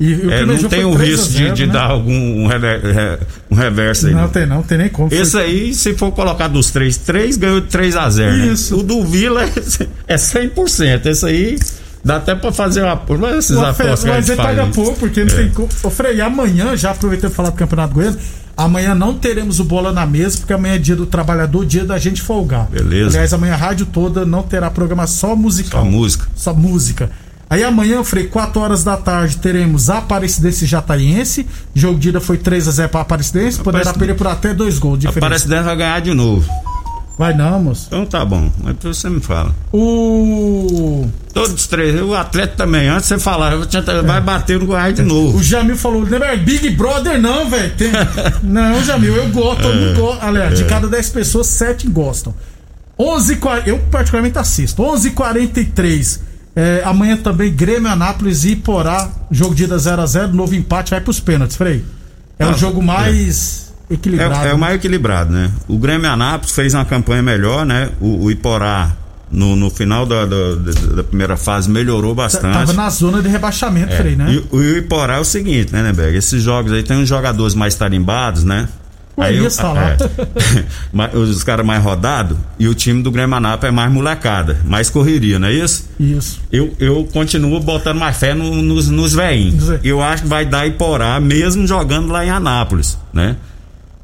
E, 0.00 0.30
é, 0.30 0.46
não 0.46 0.56
tem 0.56 0.84
o 0.84 0.94
risco 0.94 1.26
0, 1.26 1.48
de, 1.48 1.52
de 1.54 1.66
né? 1.66 1.72
dar 1.72 1.90
algum 1.90 2.44
um, 2.44 2.46
rever, 2.46 3.18
um 3.50 3.54
reverso 3.56 4.06
aí. 4.06 4.12
Não, 4.14 4.22
não, 4.22 4.28
tem, 4.28 4.46
não 4.46 4.62
tem 4.62 4.78
nem 4.78 4.88
como. 4.88 5.12
Esse 5.12 5.36
aí, 5.36 5.74
se 5.74 5.94
for 5.94 6.12
colocar 6.12 6.46
dos 6.46 6.70
três, 6.70 6.96
três 6.96 7.36
ganhou 7.36 7.60
de 7.60 7.66
3 7.66 7.96
a 7.96 8.08
0 8.08 8.36
né? 8.36 8.46
Isso. 8.46 8.76
Né? 8.76 8.80
O 8.80 8.84
do 8.84 9.04
Vila 9.04 9.42
é, 9.42 10.14
é 10.14 10.16
100%. 10.16 11.06
Esse 11.06 11.26
aí. 11.26 11.58
Dá 12.04 12.16
até 12.16 12.34
pra 12.34 12.52
fazer 12.52 12.82
uma. 12.82 13.02
Mas 13.18 13.38
esses 13.38 13.56
apostas 13.56 14.04
que 14.04 14.10
a 14.10 14.20
gente 14.20 14.36
paga 14.36 14.66
pouco, 14.66 15.00
porque 15.00 15.24
não 15.24 15.32
é. 15.32 15.36
tem 15.36 15.50
como. 15.50 15.68
Ô, 15.82 15.90
Frei, 15.90 16.20
amanhã, 16.20 16.76
já 16.76 16.92
aproveitando 16.92 17.32
falar 17.32 17.50
do 17.50 17.56
Campeonato 17.56 17.92
Goiano, 17.92 18.16
Amanhã 18.58 18.92
não 18.92 19.14
teremos 19.14 19.60
o 19.60 19.64
bola 19.64 19.92
na 19.92 20.04
mesa, 20.04 20.38
porque 20.38 20.52
amanhã 20.52 20.74
é 20.74 20.78
dia 20.78 20.96
do 20.96 21.06
trabalhador, 21.06 21.64
dia 21.64 21.84
da 21.84 21.96
gente 21.96 22.20
folgar. 22.20 22.66
Beleza. 22.66 23.10
Aliás, 23.10 23.32
amanhã 23.32 23.54
a 23.54 23.56
rádio 23.56 23.86
toda 23.86 24.26
não 24.26 24.42
terá 24.42 24.68
programa 24.68 25.06
só 25.06 25.36
musical. 25.36 25.84
Só 25.84 25.88
música. 25.88 26.26
Só 26.34 26.52
música. 26.52 27.08
Aí 27.50 27.64
amanhã, 27.64 28.04
Frei, 28.04 28.26
4 28.26 28.60
horas 28.60 28.84
da 28.84 28.96
tarde, 28.96 29.38
teremos 29.38 29.88
a 29.88 29.98
Aparecidense 29.98 30.66
Jataiense. 30.66 31.46
Jogo 31.74 31.98
de 31.98 32.10
ida 32.10 32.20
foi 32.20 32.36
3 32.36 32.68
a 32.68 32.70
0 32.70 32.88
para 32.90 33.00
Aparecidense, 33.00 33.58
poderá 33.60 33.92
perder 33.94 34.14
por 34.14 34.26
até 34.26 34.52
dois 34.52 34.78
gols 34.78 34.98
diferença. 34.98 35.26
Aparecidense 35.26 35.62
vai 35.64 35.76
ganhar 35.76 36.00
de 36.00 36.12
novo. 36.12 36.48
Vai 37.18 37.34
não, 37.34 37.60
moço. 37.60 37.86
Então 37.88 38.06
tá 38.06 38.24
bom. 38.24 38.48
Mas 38.62 38.76
você 38.80 39.10
me 39.10 39.18
fala. 39.18 39.52
O. 39.72 41.08
Todos 41.34 41.52
os 41.52 41.66
três. 41.66 42.00
O 42.00 42.14
atleta 42.14 42.54
também. 42.58 42.88
Antes 42.88 43.08
você 43.08 43.18
falar, 43.18 43.54
eu 43.54 43.66
vai 44.04 44.20
bater 44.20 44.60
no 44.60 44.66
Goiás 44.66 44.94
de 44.94 45.02
novo. 45.02 45.38
O 45.38 45.42
Jamil 45.42 45.76
falou, 45.76 46.06
não 46.06 46.18
é 46.18 46.36
Big 46.36 46.70
Brother 46.70 47.20
não, 47.20 47.50
velho. 47.50 47.74
Tem- 47.76 47.90
não, 48.44 48.84
Jamil, 48.84 49.16
eu 49.16 49.28
gosto, 49.30 49.62
todo 49.62 49.74
mundo 49.74 50.00
gosta. 50.00 50.26
Aliás, 50.26 50.58
de 50.58 50.64
cada 50.66 50.86
10 50.86 51.08
pessoas, 51.08 51.48
7 51.48 51.88
gostam. 51.88 52.32
11 52.96 53.34
h 53.34 53.62
eu 53.66 53.78
particularmente 53.90 54.38
assisto. 54.38 54.80
11h43. 54.80 56.20
É, 56.56 56.82
amanhã 56.84 57.16
também 57.16 57.52
Grêmio 57.52 57.88
Anápolis 57.90 58.44
e 58.44 58.50
Iporá. 58.52 59.08
Jogo 59.30 59.54
de 59.54 59.64
ida 59.64 59.76
0x0, 59.76 60.32
novo 60.32 60.54
empate, 60.54 60.90
vai 60.90 61.00
pros 61.00 61.20
pênaltis, 61.20 61.56
Frei. 61.56 61.84
É 62.38 62.44
Ah, 62.44 62.50
o 62.50 62.58
jogo 62.58 62.82
mais 62.82 63.72
equilibrado. 63.90 64.46
É, 64.46 64.50
é 64.50 64.54
o 64.54 64.58
mais 64.58 64.74
equilibrado, 64.76 65.32
né? 65.32 65.50
O 65.68 65.78
Grêmio 65.78 66.10
Anápolis 66.10 66.54
fez 66.54 66.74
uma 66.74 66.84
campanha 66.84 67.22
melhor, 67.22 67.64
né? 67.64 67.90
O, 68.00 68.24
o 68.24 68.30
Iporá, 68.30 68.92
no, 69.30 69.54
no 69.56 69.70
final 69.70 70.06
da, 70.06 70.24
da, 70.24 70.54
da- 70.96 71.04
primeira 71.04 71.36
fase, 71.36 71.68
melhorou 71.70 72.14
bastante. 72.14 72.54
Tava 72.54 72.72
na 72.72 72.88
zona 72.90 73.20
de 73.22 73.28
rebaixamento, 73.28 73.92
É. 73.92 73.96
Frei, 73.96 74.16
né? 74.16 74.32
E, 74.32 74.38
o- 74.50 74.56
o 74.58 74.76
Iporá 74.78 75.16
é 75.16 75.20
o 75.20 75.24
seguinte, 75.24 75.72
né, 75.72 75.82
Neberg? 75.82 76.16
Esses 76.16 76.42
jogos 76.42 76.72
aí 76.72 76.82
tem 76.82 76.96
uns 76.96 77.08
jogadores 77.08 77.54
mais 77.54 77.74
tarimbados, 77.74 78.42
né? 78.44 78.68
Ia 79.26 79.38
eu- 79.42 79.50
falar. 79.50 79.92
é. 79.92 79.96
Mas 80.92 81.14
os 81.14 81.42
caras 81.44 81.64
mais 81.66 81.82
rodados 81.82 82.36
e 82.58 82.68
o 82.68 82.74
time 82.74 83.02
do 83.02 83.10
Grêmio 83.10 83.36
Anápolis 83.36 83.72
é 83.72 83.74
mais 83.76 83.90
molecada, 83.92 84.60
mais 84.64 84.88
correria, 84.90 85.38
não 85.38 85.48
é 85.48 85.52
isso? 85.52 85.88
Isso. 85.98 86.40
Eu, 86.52 86.72
eu 86.78 87.08
continuo 87.12 87.58
botando 87.60 87.98
mais 87.98 88.16
fé 88.16 88.34
no- 88.34 88.62
nos, 88.62 88.88
nos 88.88 89.12
veinhos. 89.14 89.70
Eu 89.82 90.02
acho 90.02 90.22
que 90.22 90.28
vai 90.28 90.44
dar 90.46 90.66
Iporá, 90.66 91.18
mesmo 91.20 91.66
jogando 91.66 92.08
lá 92.12 92.24
em 92.24 92.30
Anápolis, 92.30 92.96
né? 93.12 93.36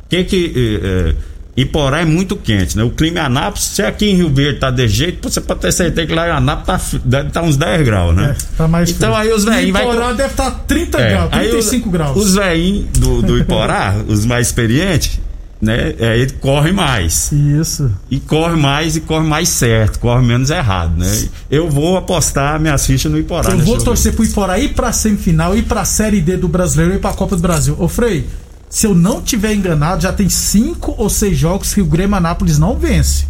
Que 0.09 0.23
que. 0.25 0.53
eh, 0.55 0.87
eh, 1.11 1.15
Iporá 1.57 2.01
é 2.01 2.05
muito 2.05 2.35
quente, 2.37 2.77
né? 2.77 2.83
O 2.83 2.91
clima 2.91 3.21
em 3.21 3.23
Anápolis, 3.23 3.65
se 3.65 3.83
aqui 3.83 4.07
em 4.11 4.17
Rio 4.17 4.29
Verde 4.29 4.59
tá 4.59 4.71
de 4.71 4.89
jeito, 4.89 5.29
você 5.31 5.41
pode 5.41 5.61
ter 5.61 5.73
certeza 5.73 6.07
que 6.07 6.13
lá 6.15 6.27
em 6.29 6.33
Anápolis 6.33 6.91
tá, 6.93 6.99
deve 7.05 7.31
tá 7.31 7.43
uns 7.43 7.57
10 7.57 7.85
graus, 7.87 8.17
né? 8.17 8.35
É, 8.39 8.57
tá 8.57 8.67
mais 8.67 8.91
Então 8.91 9.13
frio. 9.15 9.23
aí 9.23 9.33
os 9.33 9.45
velhinhos 9.45 9.73
vai. 9.73 9.83
Iporá 9.85 10.13
deve 10.13 10.31
estar 10.31 10.51
30 10.67 10.99
É, 11.01 11.11
graus, 11.11 11.29
aí 11.33 11.49
35 11.51 11.87
os, 11.87 11.93
graus. 11.93 12.17
Os 12.17 12.35
velhinhos 12.35 12.87
do, 12.99 13.23
do 13.23 13.39
Iporá, 13.39 13.95
os 14.09 14.25
mais 14.27 14.49
experientes, 14.49 15.21
né? 15.63 15.95
É, 15.99 16.19
ele 16.19 16.33
corre 16.41 16.73
mais. 16.73 17.31
Isso. 17.31 17.89
E 18.11 18.19
corre 18.19 18.57
mais 18.57 18.97
e 18.97 19.01
corre 19.01 19.25
mais 19.27 19.49
certo, 19.49 20.01
corre 20.01 20.27
menos 20.27 20.51
errado, 20.51 20.99
né? 20.99 21.29
Eu 21.49 21.71
vou 21.71 21.97
apostar 21.97 22.59
minhas 22.59 22.85
fichas 22.85 23.11
no 23.13 23.17
Iporá. 23.19 23.51
Eu 23.51 23.59
vou 23.59 23.75
jogo. 23.75 23.85
torcer 23.85 24.13
pro 24.13 24.25
Iporá 24.25 24.59
ir 24.59 24.71
pra 24.75 24.93
semifinal, 24.93 25.57
ir 25.57 25.63
pra 25.63 25.85
Série 25.85 26.21
D 26.21 26.37
do 26.37 26.49
Brasileiro 26.49 26.95
e 26.95 26.97
ir 26.97 27.01
pra 27.01 27.13
Copa 27.13 27.37
do 27.37 27.43
Brasil. 27.43 27.77
Ô 27.79 27.87
Frei, 27.87 28.27
se 28.75 28.89
eu 28.89 28.93
não 28.93 29.23
tiver 29.23 29.55
enganado, 29.55 30.03
já 30.03 30.13
tem 30.13 30.29
cinco 30.29 30.97
ou 30.99 31.09
seis 31.09 31.39
jogos 31.39 31.73
que 31.73 31.81
o 31.81 31.87
Grêmio 31.87 32.17
Anápolis 32.17 32.59
não 32.59 32.77
vence. 32.77 33.25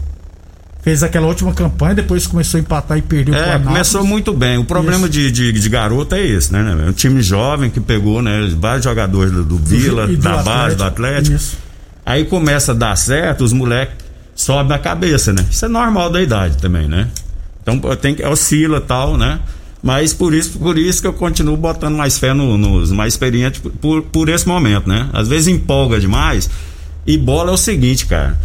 Fez 0.80 1.02
aquela 1.02 1.26
última 1.26 1.52
campanha, 1.52 1.96
depois 1.96 2.26
começou 2.26 2.56
a 2.56 2.62
empatar 2.62 2.96
e 2.96 3.02
perdeu 3.02 3.34
É, 3.34 3.58
começou 3.58 4.02
muito 4.02 4.32
bem. 4.32 4.56
O 4.56 4.64
problema 4.64 5.06
de, 5.06 5.30
de, 5.30 5.52
de 5.52 5.68
garoto 5.68 6.14
é 6.14 6.26
esse, 6.26 6.50
né? 6.50 6.62
né? 6.62 6.88
Um 6.88 6.94
time 6.94 7.20
jovem 7.20 7.68
que 7.68 7.78
pegou, 7.78 8.22
né? 8.22 8.50
Vários 8.58 8.84
jogadores 8.84 9.32
do, 9.32 9.44
do 9.44 9.58
Vila, 9.58 10.06
do 10.06 10.16
da 10.16 10.38
base, 10.42 10.76
do 10.76 10.84
Atlético. 10.84 11.36
Isso. 11.36 11.58
Aí 12.06 12.24
começa 12.24 12.72
a 12.72 12.74
dar 12.74 12.96
certo, 12.96 13.44
os 13.44 13.52
moleques 13.52 13.96
sobem 14.34 14.68
na 14.68 14.78
cabeça, 14.78 15.30
né? 15.30 15.44
Isso 15.50 15.66
é 15.66 15.68
normal 15.68 16.08
da 16.08 16.22
idade 16.22 16.56
também, 16.56 16.88
né? 16.88 17.08
Então 17.60 17.78
tem 17.96 18.14
que 18.14 18.24
oscila 18.24 18.80
tal, 18.80 19.18
né? 19.18 19.40
Mas 19.84 20.14
por 20.14 20.32
isso, 20.32 20.58
por 20.58 20.78
isso 20.78 21.02
que 21.02 21.06
eu 21.06 21.12
continuo 21.12 21.58
botando 21.58 21.94
mais 21.94 22.18
fé 22.18 22.32
no- 22.32 22.56
nos 22.56 22.90
mais 22.90 23.12
experientes 23.12 23.60
por, 23.82 24.02
por 24.02 24.30
esse 24.30 24.48
momento, 24.48 24.88
né? 24.88 25.10
Às 25.12 25.28
vezes 25.28 25.46
empolga 25.46 26.00
demais. 26.00 26.48
E 27.06 27.18
bola 27.18 27.50
é 27.50 27.52
o 27.54 27.56
seguinte, 27.58 28.06
cara. 28.06 28.40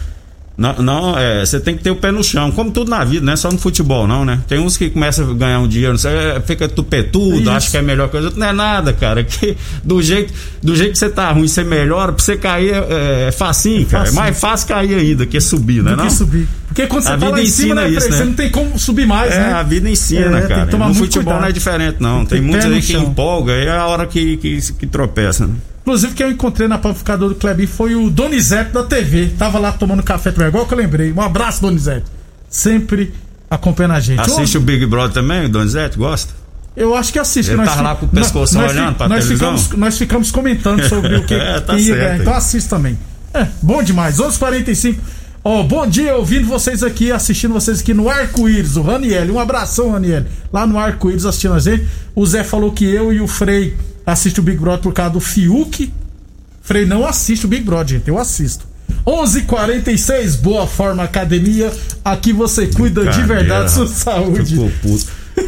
Não, 0.59 0.73
não, 0.83 1.17
é, 1.17 1.45
você 1.45 1.57
tem 1.57 1.77
que 1.77 1.81
ter 1.81 1.89
o 1.89 1.95
pé 1.95 2.11
no 2.11 2.21
chão, 2.21 2.51
como 2.51 2.69
tudo 2.69 2.91
na 2.91 3.03
vida, 3.05 3.25
não 3.25 3.31
é 3.31 3.35
só 3.37 3.49
no 3.49 3.57
futebol, 3.57 4.05
não, 4.05 4.25
né? 4.25 4.41
Tem 4.45 4.59
uns 4.59 4.75
que 4.75 4.89
começam 4.89 5.31
a 5.31 5.33
ganhar 5.33 5.59
um 5.59 5.67
dinheiro, 5.69 5.97
você 5.97 6.09
é, 6.09 6.41
fica 6.45 6.67
tupetudo, 6.67 7.39
Isso. 7.39 7.49
acha 7.49 7.71
que 7.71 7.77
é 7.77 7.79
a 7.79 7.83
melhor 7.83 8.09
coisa. 8.09 8.29
Não 8.35 8.45
é 8.47 8.51
nada, 8.51 8.91
cara. 8.91 9.23
Que 9.23 9.55
do 9.83 10.01
jeito, 10.01 10.33
do 10.61 10.75
jeito 10.75 10.91
que 10.91 10.97
você 10.99 11.09
tá 11.09 11.31
ruim, 11.31 11.47
você 11.47 11.63
melhora, 11.63 12.11
pra 12.11 12.21
você 12.23 12.35
cair 12.35 12.73
é, 12.73 13.27
é 13.29 13.31
facinho, 13.31 13.85
cara. 13.85 14.03
É 14.03 14.05
facinho. 14.07 14.21
mais 14.21 14.37
fácil 14.39 14.67
cair 14.67 14.95
ainda 14.95 15.25
que 15.25 15.39
subir, 15.39 15.81
né? 15.81 15.91
Do 15.91 15.97
Não? 15.97 16.07
que 16.07 16.13
subir. 16.13 16.45
Porque 16.67 16.85
quando 16.87 17.03
você 17.03 17.09
A 17.13 17.17
tá 17.17 17.29
lá 17.29 17.41
em 17.41 17.45
cima, 17.47 17.75
né, 17.75 17.89
isso, 17.89 18.09
né? 18.09 18.17
você 18.17 18.23
não 18.25 18.33
tem 18.33 18.49
como 18.49 18.77
subir 18.77 19.07
mais, 19.07 19.33
É, 19.33 19.39
né? 19.39 19.53
a 19.53 19.63
vida 19.63 19.89
ensina, 19.89 20.25
É, 20.25 20.39
tem 20.41 20.41
que 20.41 20.47
cara. 20.55 20.67
tomar 20.67 20.87
no 20.89 20.93
muito 20.93 21.05
futebol 21.05 21.23
cuidado. 21.23 21.41
não 21.41 21.47
é 21.47 21.51
diferente, 21.51 21.95
não. 22.01 22.25
Tem 22.25 22.39
Tem 22.39 22.41
muitos 22.41 22.65
aí 22.69 22.81
que 22.81 22.93
empolga, 22.97 23.53
aí 23.53 23.65
é 23.65 23.71
a 23.71 23.87
hora 23.87 24.05
que, 24.05 24.37
que, 24.37 24.59
que 24.73 24.85
tropeça, 24.87 25.47
né? 25.47 25.53
Inclusive, 25.89 26.13
quem 26.13 26.27
eu 26.27 26.31
encontrei 26.33 26.67
na 26.67 26.77
panificadora 26.77 27.33
do 27.33 27.39
Klebin 27.39 27.65
foi 27.65 27.95
o 27.95 28.11
Donizete 28.11 28.71
da 28.71 28.83
TV. 28.83 29.31
Tava 29.39 29.57
lá 29.57 29.71
tomando 29.71 30.03
café 30.03 30.29
também, 30.31 30.49
igual 30.49 30.67
que 30.67 30.73
eu 30.75 30.77
lembrei. 30.77 31.11
Um 31.11 31.19
abraço, 31.19 31.61
Donizete. 31.61 32.05
Sempre 32.47 33.11
acompanhando 33.49 33.93
a 33.95 33.99
gente. 33.99 34.19
Assiste 34.19 34.55
o 34.57 34.61
Big 34.61 34.85
Brother 34.85 35.11
também, 35.13 35.45
o 35.45 35.49
Donizete, 35.49 35.97
gosta? 35.97 36.31
Eu 36.77 36.95
acho 36.95 37.11
que 37.11 37.17
assiste. 37.17 37.49
Ele 37.49 37.57
nós 37.57 37.69
tava 37.69 37.81
lá 37.81 37.95
com 37.95 38.05
o 38.05 38.09
pescoço 38.09 38.53
nós- 38.53 38.67
nós 38.67 38.71
olhando 38.75 38.91
fi- 38.91 38.97
pra 38.99 39.09
nós 39.09 39.23
televisão? 39.23 39.57
ficamos, 39.57 39.79
nós 39.79 39.97
ficamos 39.97 40.31
comentando 40.31 40.83
sobre 40.87 41.15
o 41.15 41.25
que 41.25 41.33
É, 41.33 41.59
tá 41.59 41.73
ia 41.75 41.83
certo 41.85 41.97
ganhar. 41.99 42.11
aí. 42.13 42.19
Então 42.21 42.33
assiste 42.35 42.69
também. 42.69 42.99
É, 43.33 43.47
bom 43.59 43.81
demais. 43.81 44.19
11h45. 44.19 44.95
Ó, 45.43 45.63
bom 45.63 45.87
dia, 45.87 46.15
ouvindo 46.15 46.45
vocês 46.47 46.83
aqui, 46.83 47.11
assistindo 47.11 47.53
vocês 47.53 47.79
aqui 47.79 47.95
no 47.95 48.07
Arco-Íris, 48.09 48.75
o 48.75 48.83
Raniel. 48.83 49.33
Um 49.33 49.39
abração, 49.39 49.89
Raniel. 49.91 50.25
Lá 50.53 50.67
no 50.67 50.77
Arco-Íris 50.77 51.25
assistindo 51.25 51.55
a 51.55 51.59
gente. 51.59 51.87
O 52.13 52.23
Zé 52.27 52.43
falou 52.43 52.71
que 52.71 52.85
eu 52.85 53.11
e 53.11 53.19
o 53.21 53.27
Frei 53.27 53.75
assistem 54.09 54.41
o 54.41 54.45
Big 54.45 54.57
Brother 54.57 54.81
por 54.81 54.93
causa 54.93 55.13
do 55.13 55.19
Fiuk. 55.19 55.91
Frei 56.61 56.85
não 56.85 57.05
assiste 57.05 57.45
o 57.45 57.47
Big 57.47 57.63
Brother, 57.63 57.97
gente. 57.97 58.07
Eu 58.07 58.17
assisto. 58.17 58.67
11:46 59.05 60.35
Boa 60.35 60.67
Forma 60.67 61.03
Academia. 61.03 61.71
Aqui 62.03 62.33
você 62.33 62.67
cuida 62.67 63.05
de 63.07 63.21
verdade 63.23 63.71
sua 63.71 63.87
saúde. 63.87 64.55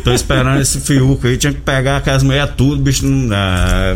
Tô 0.03 0.11
esperando 0.13 0.59
esse 0.61 0.79
fiuco 0.79 1.27
aí, 1.27 1.37
tinha 1.37 1.53
que 1.53 1.61
pegar 1.61 2.01
com 2.01 2.09
as 2.09 2.23
mulheres 2.23 2.51
tudo, 2.57 2.81
bicho 2.81 3.05
não 3.05 3.29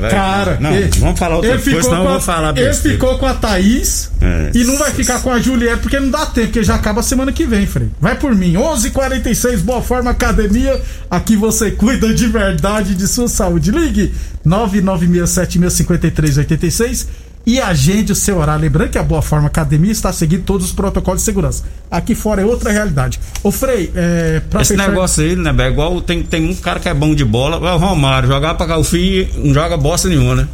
Cara, 0.09 0.57
não, 0.59 0.71
ele- 0.71 0.89
vamos 0.99 1.17
falar 1.19 1.35
outra 1.37 1.51
ele 1.53 1.61
coisa, 1.63 1.81
senão 1.83 2.03
eu 2.03 2.09
vou 2.11 2.21
falar 2.21 2.55
Ele 2.57 2.67
besteira. 2.67 2.97
ficou 2.97 3.17
com 3.17 3.25
a 3.25 3.33
Thaís 3.33 4.11
É. 4.21 4.51
e 4.53 4.63
não 4.63 4.77
vai 4.77 4.91
ficar 4.91 5.21
com 5.21 5.31
a 5.31 5.39
Juliette 5.39 5.79
porque 5.81 5.99
não 5.99 6.09
dá 6.09 6.25
tempo, 6.27 6.47
porque 6.47 6.63
já 6.63 6.75
acaba 6.75 7.01
semana 7.01 7.31
que 7.31 7.45
vem, 7.45 7.65
Frei. 7.65 7.89
Vai 7.99 8.15
por 8.15 8.35
mim. 8.35 8.55
11:46 8.57 9.61
Boa 9.61 9.81
Forma 9.81 10.11
Academia. 10.11 10.79
Aqui 11.09 11.35
você 11.35 11.71
cuida 11.71 12.13
de 12.13 12.27
verdade 12.27 12.93
de 12.95 13.07
sua 13.07 13.27
saúde. 13.27 13.71
Ligue 13.71 14.13
996765386 14.45 17.07
e 17.45 17.59
agende 17.59 18.11
o 18.11 18.15
seu 18.15 18.37
horário. 18.39 18.61
Lembrando 18.63 18.89
que 18.89 18.97
a 18.97 19.03
Boa 19.03 19.21
Forma 19.21 19.47
Academia 19.47 19.91
está 19.91 20.11
seguindo 20.11 20.43
todos 20.43 20.67
os 20.67 20.73
protocolos 20.73 21.21
de 21.21 21.25
segurança. 21.25 21.63
Aqui 21.91 22.15
fora 22.15 22.41
é 22.41 22.45
outra 22.45 22.71
realidade. 22.71 23.19
Ô 23.43 23.51
Frei, 23.51 23.91
é, 23.95 24.41
pra 24.49 24.61
Esse 24.61 24.75
fechar- 24.75 24.89
negócio 24.89 25.23
aí, 25.23 25.35
né, 25.35 25.53
é 25.57 25.67
igual 25.69 26.01
tem, 26.01 26.23
tem 26.23 26.49
um 26.49 26.55
cara 26.55 26.79
que 26.79 26.89
é 26.89 26.93
bom 26.93 27.13
de 27.13 27.23
bola, 27.23 27.55
é 27.69 27.73
o 27.73 27.77
Romário, 27.77 28.27
jogar 28.29 28.55
pra 28.55 28.65
cá 28.67 28.77
o 28.77 28.83
filho 28.83 29.27
não 29.37 29.53
joga 29.53 29.77
bosta 29.77 30.07
nenhuma, 30.09 30.35
né? 30.35 30.47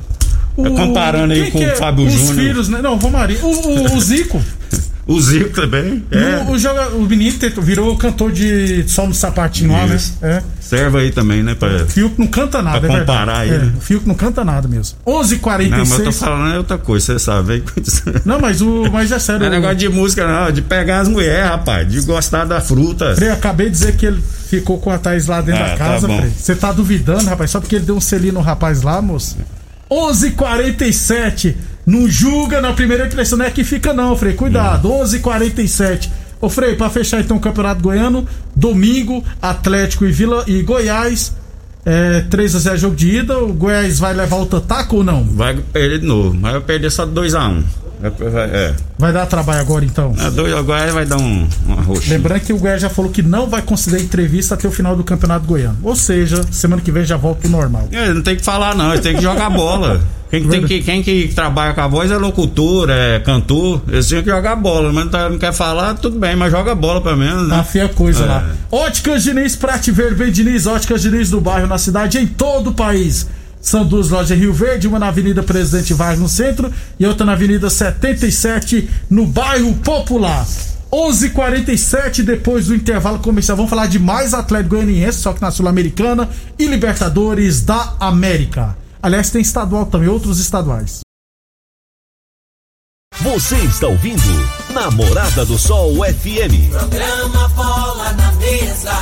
o- 0.58 0.64
comparando 0.72 1.34
aí 1.34 1.50
com 1.50 1.60
que 1.60 1.66
o 1.66 1.70
é? 1.70 1.76
Fábio 1.76 2.06
Os 2.06 2.14
Júnior. 2.14 2.36
filhos, 2.36 2.70
né? 2.70 2.82
Não, 2.82 2.98
Romarinho. 2.98 3.40
O, 3.46 3.94
o, 3.94 3.96
o 3.96 4.02
Zico. 4.02 4.42
O 5.08 5.20
Zico 5.20 5.50
também. 5.50 6.06
É. 6.12 6.38
O, 6.48 6.52
o, 6.52 6.60
joga, 6.60 6.90
o 6.96 7.08
tentou- 7.40 7.64
virou 7.64 7.98
cantor 7.98 8.32
de 8.32 8.84
só 8.88 9.08
no 9.08 9.14
sapatinho 9.14 9.72
lá, 9.72 9.86
né? 9.88 10.00
É. 10.22 10.44
Serve 10.60 11.00
aí 11.00 11.12
também, 11.12 11.42
né? 11.44 11.56
Pra... 11.56 11.84
O 11.84 11.88
Fiuk 11.88 12.18
não 12.20 12.28
canta 12.28 12.62
nada, 12.62 12.80
Pra 12.80 12.96
é 12.96 13.00
comparar 13.00 13.46
É, 13.46 13.50
ele. 13.50 13.74
o 13.78 13.82
Fiuk 13.82 14.08
não 14.08 14.16
canta 14.16 14.46
nada 14.46 14.68
mesmo. 14.68 14.98
Não, 15.06 15.14
mas 15.18 15.32
eu 15.32 15.38
tô 15.38 16.10
11:46. 16.12 16.14
falando 16.14 16.54
é 16.54 16.58
outra 16.60 16.78
coisa, 16.78 17.06
você 17.08 17.20
sabe. 17.20 17.54
aí. 17.54 17.64
Não, 18.24 18.40
mas 18.40 18.62
o 18.62 18.90
mas 18.92 19.12
é 19.12 19.20
sério. 19.20 19.40
Não 19.42 19.48
é 19.48 19.50
o- 19.50 19.54
negócio 19.54 19.78
de 19.78 19.90
música, 19.90 20.28
não, 20.28 20.52
de 20.52 20.62
pegar 20.62 21.00
as 21.02 21.08
mulheres, 21.08 21.50
rapaz, 21.50 21.90
de 21.92 22.00
gostar 22.02 22.46
da 22.46 22.62
fruta. 22.62 23.16
Frei, 23.16 23.30
acabei 23.30 23.66
de 23.68 23.72
dizer 23.74 23.96
que 23.98 24.06
ele 24.06 24.22
ficou 24.50 24.78
com 24.80 24.92
a 24.92 24.98
Thaís 24.98 25.26
lá 25.26 25.42
dentro 25.42 25.62
Ah, 25.64 25.68
da 25.68 25.72
tá 25.72 25.78
casa. 25.78 26.08
Frei. 26.08 26.32
Você 26.38 26.56
tá 26.56 26.72
duvidando, 26.72 27.26
rapaz? 27.26 27.50
Só 27.52 27.60
porque 27.60 27.76
ele 27.76 27.86
deu 27.86 27.96
um 27.96 28.02
selinho 28.02 28.34
no 28.34 28.42
rapaz 28.42 28.82
lá, 28.84 29.02
moço. 29.02 29.36
11:47. 29.90 31.56
Não 31.92 32.08
julga 32.08 32.62
na 32.62 32.72
primeira 32.72 33.06
impressão, 33.06 33.38
não 33.38 33.46
é 33.46 33.52
que 33.52 33.64
fica 33.66 33.94
não, 33.94 34.16
Frei. 34.16 34.34
Cuidado. 34.34 34.88
Hum. 34.90 35.04
11:47. 35.04 36.10
Ô 36.40 36.50
Frei, 36.50 36.76
pra 36.76 36.90
fechar 36.90 37.20
então 37.20 37.36
o 37.38 37.40
Campeonato 37.40 37.82
Goiano, 37.82 38.26
domingo, 38.56 39.24
Atlético 39.42 40.06
e 40.06 40.12
Vila 40.12 40.44
e 40.48 40.62
Goiás. 40.64 41.36
É, 41.84 42.22
3 42.30 42.56
a 42.56 42.60
0 42.60 42.78
jogo 42.78 42.96
de 42.96 43.18
ida. 43.18 43.38
O 43.40 43.52
Goiás 43.54 44.00
vai 44.00 44.14
levar 44.14 44.38
o 44.38 44.46
tataco 44.46 44.98
ou 44.98 45.04
não? 45.04 45.24
Vai 45.24 45.56
perder 45.56 46.00
de 46.00 46.06
novo, 46.06 46.34
mas 46.40 46.54
vai 46.54 46.62
perder 46.62 46.92
só 46.92 47.06
2x1. 47.06 47.64
É, 48.04 48.74
Vai 48.98 49.14
dar 49.14 49.28
trabalho 49.28 49.62
agora 49.62 49.86
então. 49.86 50.16
é. 50.18 50.32
dois, 50.32 50.52
agora 50.54 50.92
vai 50.92 51.06
dar 51.06 51.18
um, 51.18 51.48
uma 51.66 51.82
roxa. 51.82 52.12
Lembrando 52.12 52.40
que 52.42 52.52
o 52.54 52.58
Goiás 52.58 52.82
já 52.82 52.90
falou 52.90 53.12
que 53.12 53.22
não 53.22 53.48
vai 53.48 53.62
conceder 53.62 54.02
entrevista 54.02 54.56
até 54.56 54.68
o 54.68 54.72
final 54.72 54.96
do 54.96 55.04
Campeonato 55.04 55.46
Goiano. 55.46 55.78
Ou 55.84 55.96
seja, 55.96 56.42
semana 56.52 56.82
que 56.82 56.92
vem 56.92 57.06
já 57.06 57.18
volta 57.18 57.42
pro 57.42 57.50
normal. 57.50 57.88
É, 57.92 58.12
não 58.12 58.24
tem 58.24 58.36
que 58.36 58.44
falar, 58.44 58.74
não, 58.76 58.92
ele 58.94 59.02
tem 59.02 59.16
que 59.16 59.22
jogar 59.22 59.50
bola. 59.50 60.02
Quem, 60.32 60.48
tem 60.48 60.64
que, 60.64 60.82
quem 60.82 61.04
que 61.04 61.28
trabalha 61.28 61.74
com 61.74 61.82
a 61.82 61.88
voz 61.88 62.10
é 62.10 62.16
locutor, 62.16 62.90
é 62.90 63.20
cantor. 63.20 63.82
Eles 63.90 64.08
tinham 64.08 64.24
que 64.24 64.30
jogar 64.30 64.56
bola, 64.56 64.94
mas 64.94 65.04
não, 65.04 65.12
tá, 65.12 65.30
não 65.30 65.38
quer 65.38 65.52
falar, 65.52 65.96
tudo 65.96 66.18
bem, 66.18 66.38
mas 66.38 66.50
joga 66.50 66.74
bola 66.74 67.02
pelo 67.02 67.18
menos, 67.18 67.50
né? 67.50 67.58
Tá 67.58 67.64
feia 67.66 67.90
coisa 67.90 68.24
é. 68.24 68.28
lá. 68.28 68.50
Óticas 68.72 69.24
Diniz, 69.24 69.58
Prate 69.58 69.92
Verde, 69.92 70.32
Diniz, 70.32 70.66
Óticas 70.66 71.02
Diniz 71.02 71.30
do 71.30 71.42
bairro, 71.42 71.68
na 71.68 71.78
cidade, 71.78 72.18
em 72.18 72.26
todo 72.26 72.70
o 72.70 72.74
país. 72.74 73.28
São 73.60 73.86
duas 73.86 74.10
lojas 74.10 74.32
em 74.32 74.40
Rio 74.40 74.54
Verde, 74.54 74.88
uma 74.88 74.98
na 74.98 75.10
Avenida 75.10 75.44
Presidente 75.44 75.94
Vargas 75.94 76.20
no 76.20 76.30
centro 76.30 76.72
e 76.98 77.06
outra 77.06 77.26
na 77.26 77.34
Avenida 77.34 77.70
77 77.70 78.90
no 79.10 79.28
bairro 79.28 79.74
Popular. 79.84 80.48
11:47 80.90 82.24
depois 82.24 82.68
do 82.68 82.76
intervalo 82.76 83.20
comercial. 83.20 83.58
Vamos 83.58 83.70
falar 83.70 83.88
de 83.88 84.00
mais 84.00 84.34
Atlético 84.34 84.76
Goianiense, 84.76 85.20
só 85.20 85.34
que 85.34 85.42
na 85.42 85.52
Sul-Americana 85.52 86.30
e 86.58 86.66
Libertadores 86.68 87.62
da 87.62 87.96
América. 88.00 88.81
Aliás, 89.04 89.32
tem 89.32 89.42
estadual 89.42 89.86
também, 89.88 90.08
outros 90.08 90.40
estaduais. 90.40 91.00
Você 93.20 93.58
está 93.58 93.88
ouvindo 93.88 94.22
Namorada 94.72 95.46
do 95.46 95.58
Sol 95.58 95.96
FM. 95.96 96.70
Programa 96.70 97.48
Bola 97.50 98.14
na 98.14 98.32
Mesa, 98.34 98.94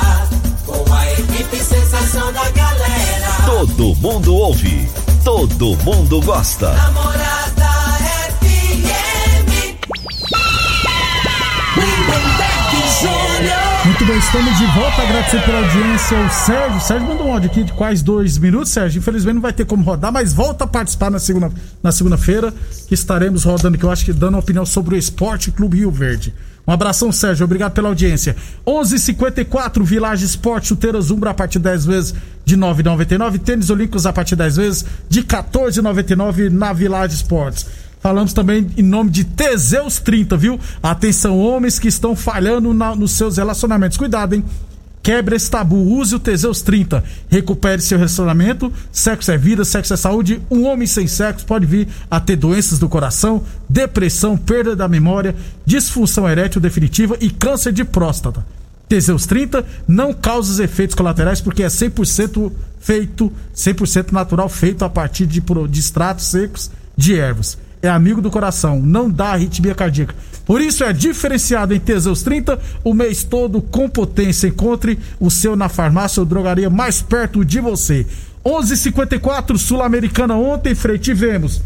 com 0.66 0.92
a 0.92 1.12
equipe 1.12 1.56
sensação 1.56 2.32
da 2.32 2.50
galera. 2.50 3.28
Todo 3.46 3.94
mundo 3.96 4.34
ouve, 4.34 4.88
todo 5.24 5.76
mundo 5.84 6.20
gosta. 6.22 6.72
Namorada 6.72 7.70
FM. 8.40 9.80
Muito 13.84 14.04
bem, 14.04 14.18
estamos 14.18 14.58
de 14.58 14.66
volta. 14.66 15.02
Agradecer 15.02 15.42
pela 15.42 15.58
audiência 15.58 16.18
ao 16.18 16.30
Sérgio. 16.30 16.76
O 16.76 16.80
Sérgio 16.80 17.08
mandou 17.08 17.26
um 17.28 17.32
áudio 17.32 17.50
aqui 17.50 17.64
de 17.64 17.72
quase 17.72 18.04
dois 18.04 18.36
minutos, 18.36 18.68
Sérgio. 18.68 18.98
Infelizmente 18.98 19.34
não 19.34 19.40
vai 19.40 19.54
ter 19.54 19.64
como 19.64 19.82
rodar, 19.82 20.12
mas 20.12 20.34
volta 20.34 20.64
a 20.64 20.66
participar 20.66 21.10
na 21.10 21.18
segunda 21.18 21.50
na 21.82 21.90
segunda-feira, 21.90 22.52
que 22.86 22.92
estaremos 22.92 23.44
rodando, 23.44 23.78
que 23.78 23.84
eu 23.84 23.90
acho 23.90 24.04
que 24.04 24.12
dando 24.12 24.36
opinião 24.36 24.66
sobre 24.66 24.96
o 24.96 24.98
Esporte 24.98 25.50
Clube 25.50 25.78
Rio 25.78 25.90
Verde. 25.90 26.34
Um 26.68 26.72
abração, 26.72 27.10
Sérgio. 27.10 27.44
Obrigado 27.44 27.72
pela 27.72 27.88
audiência. 27.88 28.36
11:54 28.66 29.82
Village 29.82 30.26
Esporte 30.26 30.68
Chuteiras 30.68 31.10
Umbra 31.10 31.30
a 31.30 31.34
partir 31.34 31.58
de 31.58 31.64
10 31.64 31.86
vezes 31.86 32.14
de 32.44 32.58
9,99. 32.58 33.38
Tênis 33.38 33.70
Olímpicos 33.70 34.04
a 34.04 34.12
partir 34.12 34.36
de 34.36 34.42
10 34.42 34.56
vezes 34.56 34.84
de 35.08 35.22
14,99 35.22 36.50
na 36.50 36.74
Village 36.74 37.14
Esportes. 37.14 37.66
Falamos 38.00 38.32
também 38.32 38.66
em 38.78 38.82
nome 38.82 39.10
de 39.10 39.24
Teseus 39.24 40.00
30, 40.00 40.36
viu? 40.36 40.58
Atenção, 40.82 41.38
homens 41.38 41.78
que 41.78 41.88
estão 41.88 42.16
falhando 42.16 42.72
na, 42.72 42.96
nos 42.96 43.12
seus 43.12 43.36
relacionamentos. 43.36 43.98
Cuidado, 43.98 44.34
hein? 44.34 44.44
Quebre 45.02 45.36
esse 45.36 45.50
tabu, 45.50 45.76
use 45.76 46.14
o 46.14 46.18
Teseus 46.18 46.62
30. 46.62 47.04
Recupere 47.28 47.80
seu 47.82 47.98
relacionamento. 47.98 48.72
Sexo 48.90 49.30
é 49.30 49.36
vida, 49.36 49.66
sexo 49.66 49.92
é 49.92 49.96
saúde. 49.98 50.40
Um 50.50 50.64
homem 50.64 50.86
sem 50.86 51.06
sexo 51.06 51.44
pode 51.44 51.66
vir 51.66 51.88
a 52.10 52.18
ter 52.18 52.36
doenças 52.36 52.78
do 52.78 52.88
coração, 52.88 53.42
depressão, 53.68 54.36
perda 54.36 54.74
da 54.74 54.88
memória, 54.88 55.34
disfunção 55.64 56.28
erétil 56.28 56.60
definitiva 56.60 57.18
e 57.20 57.30
câncer 57.30 57.72
de 57.72 57.84
próstata. 57.84 58.44
Teseus 58.88 59.26
30 59.26 59.64
não 59.86 60.12
causa 60.12 60.52
os 60.52 60.58
efeitos 60.58 60.96
colaterais 60.96 61.40
porque 61.40 61.62
é 61.62 61.68
100% 61.68 62.50
feito, 62.80 63.32
100% 63.54 64.10
natural, 64.10 64.48
feito 64.48 64.84
a 64.84 64.88
partir 64.88 65.26
de, 65.26 65.40
de 65.40 65.80
extratos 65.80 66.26
secos 66.26 66.70
de 66.96 67.16
ervas 67.16 67.56
é 67.82 67.88
amigo 67.88 68.20
do 68.20 68.30
coração, 68.30 68.80
não 68.80 69.10
dá 69.10 69.28
arritmia 69.28 69.74
cardíaca. 69.74 70.14
Por 70.44 70.60
isso 70.60 70.82
é 70.82 70.92
diferenciado 70.92 71.74
em 71.74 71.80
Teseus 71.80 72.22
30 72.22 72.58
o 72.82 72.92
mês 72.92 73.22
todo 73.22 73.62
com 73.62 73.88
potência. 73.88 74.48
Encontre 74.48 74.98
o 75.18 75.30
seu 75.30 75.54
na 75.54 75.68
farmácia 75.68 76.20
ou 76.20 76.26
drogaria 76.26 76.68
mais 76.68 77.00
perto 77.00 77.44
de 77.44 77.60
você. 77.60 78.06
11:54 78.44 79.56
Sul-Americana 79.58 80.34
ontem, 80.34 80.74
Frei, 80.74 80.98
tivemos 80.98 81.62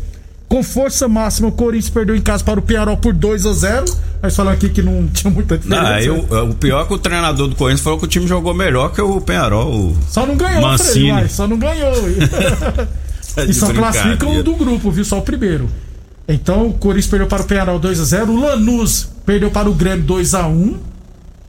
com 0.48 0.62
força 0.62 1.09
máxima 1.09 1.48
o 1.48 1.53
Corinthians 1.53 1.90
perdeu 1.90 2.14
em 2.14 2.20
casa 2.20 2.44
para 2.44 2.61
o 2.61 2.62
Penharol 2.62 2.96
por 2.96 3.12
2 3.12 3.46
a 3.46 3.53
0. 3.53 3.85
Nós 4.22 4.37
falamos 4.37 4.59
aqui 4.59 4.68
que 4.68 4.83
não 4.83 5.09
tinha 5.12 5.29
muita 5.33 5.59
diferença. 5.59 5.90
Não, 5.90 5.98
eu, 5.98 6.50
o 6.50 6.55
pior 6.55 6.83
é 6.83 6.87
que 6.87 6.94
o 6.94 6.98
treinador 6.98 7.48
do 7.48 7.57
Corinthians 7.57 7.81
falou 7.81 7.98
que 7.98 8.05
o 8.05 8.09
time 8.09 8.27
jogou 8.27 8.55
melhor 8.55 8.92
que 8.92 9.00
o 9.00 9.20
Penharol. 9.20 9.96
Só 10.09 10.24
não 10.27 10.37
ganhou, 10.37 10.62
Mancini. 10.62 11.12
Frei, 11.12 11.29
só 11.29 11.48
não 11.48 11.59
ganhou. 11.59 11.92
e 13.48 13.53
só 13.53 13.72
classificam 13.72 14.42
do 14.42 14.55
grupo, 14.55 14.90
viu? 14.90 15.05
Só 15.05 15.18
o 15.18 15.22
primeiro. 15.22 15.68
Então 16.26 16.68
o 16.68 16.72
Corinthians 16.72 17.06
perdeu 17.06 17.28
para 17.28 17.42
o 17.42 17.44
Penharol 17.44 17.80
2x0. 17.80 18.28
O 18.28 18.40
Lanús 18.40 19.08
perdeu 19.24 19.50
para 19.50 19.68
o 19.68 19.74
Grêmio 19.74 20.04
2x1. 20.06 20.76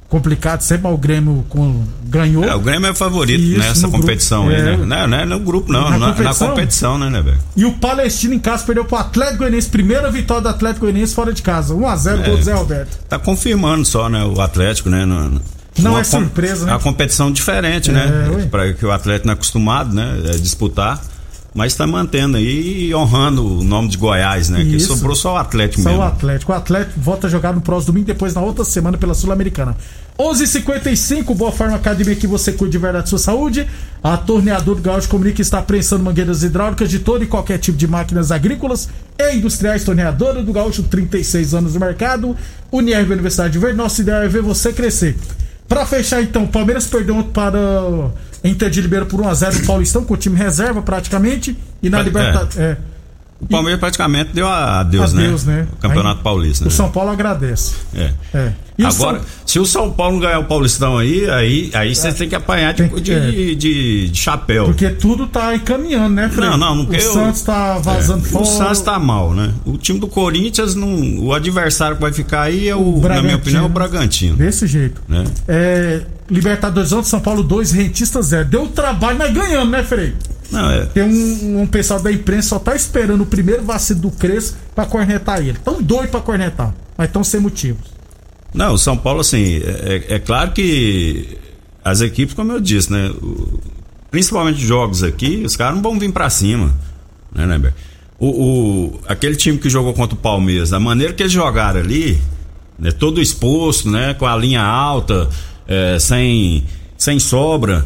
Complicado, 0.08 0.62
sempre 0.62 0.84
mas 0.84 0.94
o 0.94 0.98
Grêmio 0.98 1.46
com, 1.50 1.84
ganhou. 2.04 2.44
É, 2.44 2.54
o 2.54 2.60
Grêmio 2.60 2.90
é 2.90 2.94
favorito 2.94 3.42
Isso, 3.42 3.58
nessa 3.60 3.88
competição 3.88 4.46
grupo, 4.46 4.56
aí, 4.56 4.62
é, 4.62 4.78
né? 4.78 4.86
Não, 4.86 5.08
não 5.08 5.18
é 5.18 5.26
no 5.26 5.40
grupo, 5.40 5.72
não. 5.72 5.90
Na, 5.90 5.98
na, 5.98 6.08
competição, 6.14 6.48
na 6.48 6.54
competição 6.54 6.98
né, 7.00 7.10
né, 7.10 7.22
velho? 7.22 7.40
E 7.58 7.66
o 7.66 7.74
Palestino 7.74 8.34
em 8.34 8.40
casa 8.40 8.64
perdeu 8.64 8.86
para 8.86 8.98
o 8.98 9.02
Atlético 9.02 9.40
Goianiense. 9.40 9.68
Primeira 9.68 10.10
vitória 10.12 10.44
do 10.44 10.50
Atlético 10.50 10.82
Goianiense 10.82 11.16
fora 11.16 11.34
de 11.34 11.42
casa. 11.42 11.74
1x0 11.74 12.20
é, 12.20 12.24
gol 12.24 12.38
do 12.38 12.44
Zé 12.44 12.54
Roberto. 12.54 12.98
Tá 13.10 13.18
confirmando 13.18 13.84
só, 13.84 14.08
né? 14.08 14.24
O 14.24 14.40
Atlético, 14.40 14.90
né? 14.90 15.06
No, 15.06 15.42
não 15.80 15.98
é 15.98 16.04
surpresa, 16.04 16.68
né? 16.68 16.74
A 16.74 16.80
competição 16.80 17.32
diferente, 17.32 17.92
né? 17.92 18.06
é, 18.06 18.38
né? 18.38 18.48
Para 18.50 18.74
que 18.74 18.86
o 18.86 18.92
Atlético 18.92 19.28
não 19.28 19.34
é 19.34 19.36
acostumado, 19.36 19.94
né? 19.94 20.22
É 20.28 20.38
disputar 20.38 21.02
mas 21.56 21.72
está 21.72 21.88
mantendo 21.88 22.36
aí 22.36 22.88
e 22.88 22.94
honrando 22.94 23.60
o 23.60 23.64
nome 23.64 23.88
de 23.88 23.98
Goiás, 23.98 24.50
né? 24.50 24.62
Isso. 24.62 24.72
Que 24.72 24.80
sobrou 24.82 25.16
só 25.16 25.36
o 25.36 25.38
Atlético 25.38 25.82
só 25.82 25.90
mesmo. 25.90 26.04
Só 26.04 26.10
o 26.10 26.12
Atlético. 26.12 26.52
O 26.52 26.56
Atlético 26.56 27.00
volta 27.00 27.28
a 27.28 27.30
jogar 27.30 27.54
no 27.54 27.62
próximo 27.62 27.94
domingo, 27.94 28.08
depois 28.08 28.34
na 28.34 28.42
outra 28.42 28.66
semana 28.66 28.98
pela 28.98 29.14
Sul-Americana. 29.14 29.74
11:55 30.20 31.34
Boa 31.34 31.54
Forma 31.54 31.76
Academia 31.76 32.14
que 32.14 32.28
você 32.28 32.52
cuide 32.52 32.74
de 32.74 32.78
verdade 32.78 33.08
sua 33.08 33.20
saúde. 33.20 33.66
A 34.04 34.18
Torneador 34.18 34.76
do 34.76 34.82
Gaúcho 34.82 35.08
comunica 35.08 35.38
que 35.38 35.42
está 35.42 35.62
prensando 35.62 36.04
mangueiras 36.04 36.44
hidráulicas 36.44 36.90
de 36.90 37.00
todo 37.00 37.24
e 37.24 37.28
qualquer 37.28 37.58
tipo 37.58 37.78
de 37.78 37.88
máquinas 37.88 38.34
agrícolas 38.34 38.90
e 39.18 39.36
industriais. 39.38 39.86
Torneadora 39.86 40.44
do 40.44 40.52
Gaúcho, 40.52 40.84
36 40.84 41.54
anos 41.54 41.74
no 41.74 41.80
mercado. 41.80 42.36
Unirv 42.70 43.14
Universidade 43.14 43.54
de 43.54 43.60
Verde. 43.60 43.78
Nossa 43.78 44.02
ideia 44.02 44.26
é 44.26 44.28
ver 44.28 44.42
você 44.42 44.74
crescer. 44.74 45.16
Para 45.70 45.86
fechar 45.86 46.22
então, 46.22 46.46
Palmeiras 46.46 46.86
perdeu 46.86 47.24
para 47.24 48.12
Inter 48.46 48.70
de 48.70 48.82
Libeira 48.82 49.06
por 49.06 49.22
1x0 49.22 49.60
no 49.60 49.66
Paulistão, 49.66 50.04
com 50.04 50.14
o 50.14 50.18
time 50.18 50.38
reserva 50.38 50.82
praticamente. 50.82 51.58
E 51.82 51.90
na 51.90 52.02
Libertadores. 52.02 52.58
É. 52.58 52.78
O 53.40 53.48
Palmeiras 53.48 53.80
praticamente 53.80 54.32
deu 54.34 54.48
a 54.48 54.82
Deus, 54.84 55.14
Adeus, 55.14 55.44
né? 55.44 55.58
né? 55.58 55.68
O 55.74 55.76
Campeonato 55.76 56.18
aí, 56.18 56.24
Paulista. 56.24 56.64
O 56.64 56.68
né? 56.68 56.74
São 56.74 56.90
Paulo 56.90 57.12
agradece. 57.12 57.76
É. 57.94 58.12
é. 58.34 58.54
Agora, 58.84 59.20
São... 59.20 59.26
se 59.46 59.60
o 59.60 59.66
São 59.66 59.92
Paulo 59.92 60.20
ganhar 60.20 60.40
o 60.40 60.46
Paulistão 60.46 60.98
aí, 60.98 61.30
aí, 61.30 61.70
aí 61.74 61.96
você 61.96 62.10
é. 62.10 62.12
tem 62.14 62.30
que 62.30 62.36
apanhar 62.36 62.74
de, 62.74 62.88
de, 63.02 63.14
é. 63.14 63.32
de, 63.32 64.10
de, 64.10 64.12
chapéu. 64.14 64.66
Porque 64.66 64.90
tudo 64.90 65.28
tá 65.28 65.54
encaminhando, 65.54 66.16
né, 66.16 66.30
Fred? 66.30 66.50
Não, 66.50 66.58
não, 66.58 66.76
não. 66.76 66.86
O 66.86 66.94
eu, 66.94 67.14
Santos 67.14 67.42
tá 67.42 67.78
vazando 67.78 68.26
é, 68.26 68.30
fora. 68.30 68.44
O 68.44 68.48
Santos 68.48 68.82
tá 68.82 68.98
mal, 68.98 69.34
né? 69.34 69.54
O 69.66 69.78
time 69.78 70.00
do 70.00 70.08
Corinthians, 70.08 70.74
não, 70.74 71.20
o 71.20 71.34
adversário 71.34 71.98
que 71.98 72.02
vai 72.02 72.14
ficar 72.14 72.44
aí 72.44 72.70
é 72.70 72.76
o, 72.76 72.80
o 72.80 73.02
na 73.02 73.22
minha 73.22 73.36
opinião, 73.36 73.64
é 73.64 73.66
o 73.66 73.70
Bragantino. 73.70 74.38
Desse 74.38 74.66
jeito. 74.66 75.02
Né? 75.08 75.26
É, 75.48 76.02
Libertadores 76.30 76.90
de 76.90 77.08
São 77.08 77.20
Paulo 77.20 77.44
2, 77.44 77.72
Rentista 77.72 78.22
0. 78.22 78.46
Deu 78.46 78.68
trabalho, 78.68 79.18
mas 79.18 79.32
ganhamos, 79.32 79.70
né, 79.70 79.84
Frei? 79.84 80.14
Não, 80.52 80.70
é. 80.72 80.86
Tem 80.86 81.04
um, 81.04 81.62
um, 81.62 81.68
pessoal 81.68 82.02
da 82.02 82.12
imprensa 82.12 82.50
só 82.50 82.60
tá 82.60 82.76
esperando 82.76 83.22
o 83.22 83.26
primeiro 83.26 83.64
vacilo 83.64 84.00
do 84.00 84.12
Crespo 84.12 84.58
pra 84.74 84.86
cornetar 84.86 85.40
ele. 85.40 85.58
Tão 85.64 85.82
doido 85.82 86.10
pra 86.10 86.22
cornetar, 86.22 86.74
mas 86.98 87.12
tão 87.12 87.24
sem 87.24 87.40
motivos. 87.40 87.94
Não, 88.54 88.74
o 88.74 88.78
São 88.78 88.96
Paulo, 88.96 89.22
assim, 89.22 89.58
é, 89.58 90.06
é, 90.10 90.16
é 90.16 90.20
claro 90.20 90.52
que 90.52 91.38
as 91.84 92.02
equipes, 92.02 92.34
como 92.34 92.52
eu 92.52 92.60
disse, 92.60 92.92
né? 92.92 93.10
O, 93.10 93.60
principalmente 94.16 94.66
jogos 94.66 95.04
aqui, 95.04 95.44
os 95.46 95.58
caras 95.58 95.76
não 95.76 95.82
vão 95.82 96.00
vir 96.00 96.10
pra 96.10 96.30
cima, 96.30 96.74
né, 97.34 97.46
né, 97.46 97.74
o, 98.18 98.28
o, 98.28 99.02
aquele 99.10 99.36
time 99.36 99.58
que 99.58 99.70
jogou 99.70 99.94
contra 99.94 100.16
o 100.16 100.18
Palmeiras, 100.18 100.70
da 100.70 100.80
maneira 100.80 101.12
que 101.12 101.22
eles 101.22 101.34
jogaram 101.34 101.82
ali, 101.82 102.18
né, 102.80 102.92
todo 102.92 103.22
exposto, 103.22 103.92
né, 103.92 104.14
com 104.14 104.26
a 104.26 104.38
linha 104.38 104.64
alta, 104.64 105.28
é, 105.68 106.00
sem, 106.00 106.64
sem 106.98 107.20
sobra, 107.20 107.86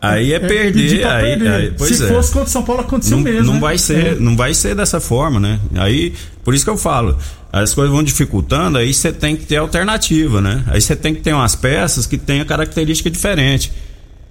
Aí 0.00 0.32
é, 0.32 0.36
é 0.36 0.40
perder. 0.40 1.04
Aí, 1.06 1.24
perder. 1.36 1.48
Aí, 1.48 1.94
Se 1.94 2.04
é. 2.04 2.08
fosse 2.08 2.32
contra 2.32 2.48
o 2.48 2.52
São 2.52 2.62
Paulo, 2.62 2.82
aconteceu 2.82 3.16
não, 3.16 3.24
mesmo. 3.24 3.44
Não 3.44 3.54
né? 3.54 3.60
vai 3.60 3.78
ser, 3.78 4.06
é. 4.06 4.14
não 4.14 4.36
vai 4.36 4.54
ser 4.54 4.74
dessa 4.74 5.00
forma, 5.00 5.40
né? 5.40 5.58
Aí, 5.74 6.12
por 6.44 6.54
isso 6.54 6.64
que 6.64 6.70
eu 6.70 6.76
falo, 6.76 7.16
as 7.52 7.72
coisas 7.72 7.92
vão 7.92 8.02
dificultando, 8.02 8.78
aí 8.78 8.92
você 8.92 9.12
tem 9.12 9.36
que 9.36 9.46
ter 9.46 9.56
alternativa, 9.56 10.40
né? 10.40 10.62
Aí 10.66 10.80
você 10.80 10.94
tem 10.94 11.14
que 11.14 11.22
ter 11.22 11.32
umas 11.32 11.54
peças 11.54 12.06
que 12.06 12.18
tenham 12.18 12.44
característica 12.44 13.10
diferente. 13.10 13.72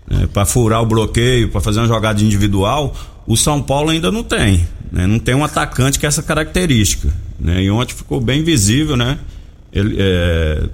Né? 0.08 0.28
Para 0.32 0.46
furar 0.46 0.82
o 0.82 0.86
bloqueio, 0.86 1.50
para 1.50 1.62
fazer 1.62 1.80
uma 1.80 1.88
jogada 1.88 2.22
individual, 2.22 2.96
o 3.26 3.36
São 3.36 3.62
Paulo 3.62 3.90
ainda 3.90 4.12
não 4.12 4.24
tem. 4.24 4.68
Né? 4.92 5.08
Não 5.08 5.18
tem 5.18 5.34
um 5.34 5.44
atacante 5.44 6.00
com 6.00 6.06
essa 6.06 6.22
característica. 6.22 7.10
Né? 7.40 7.64
E 7.64 7.72
ontem 7.72 7.96
ficou 7.96 8.22
bem 8.22 8.44
visível, 8.44 8.96
né? 8.96 9.18
Ele, 9.74 9.96
é, 10.00 10.70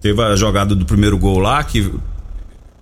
teve 0.00 0.22
a 0.22 0.36
jogada 0.36 0.74
do 0.74 0.84
primeiro 0.84 1.16
gol 1.18 1.38
lá, 1.38 1.64
que 1.64 1.90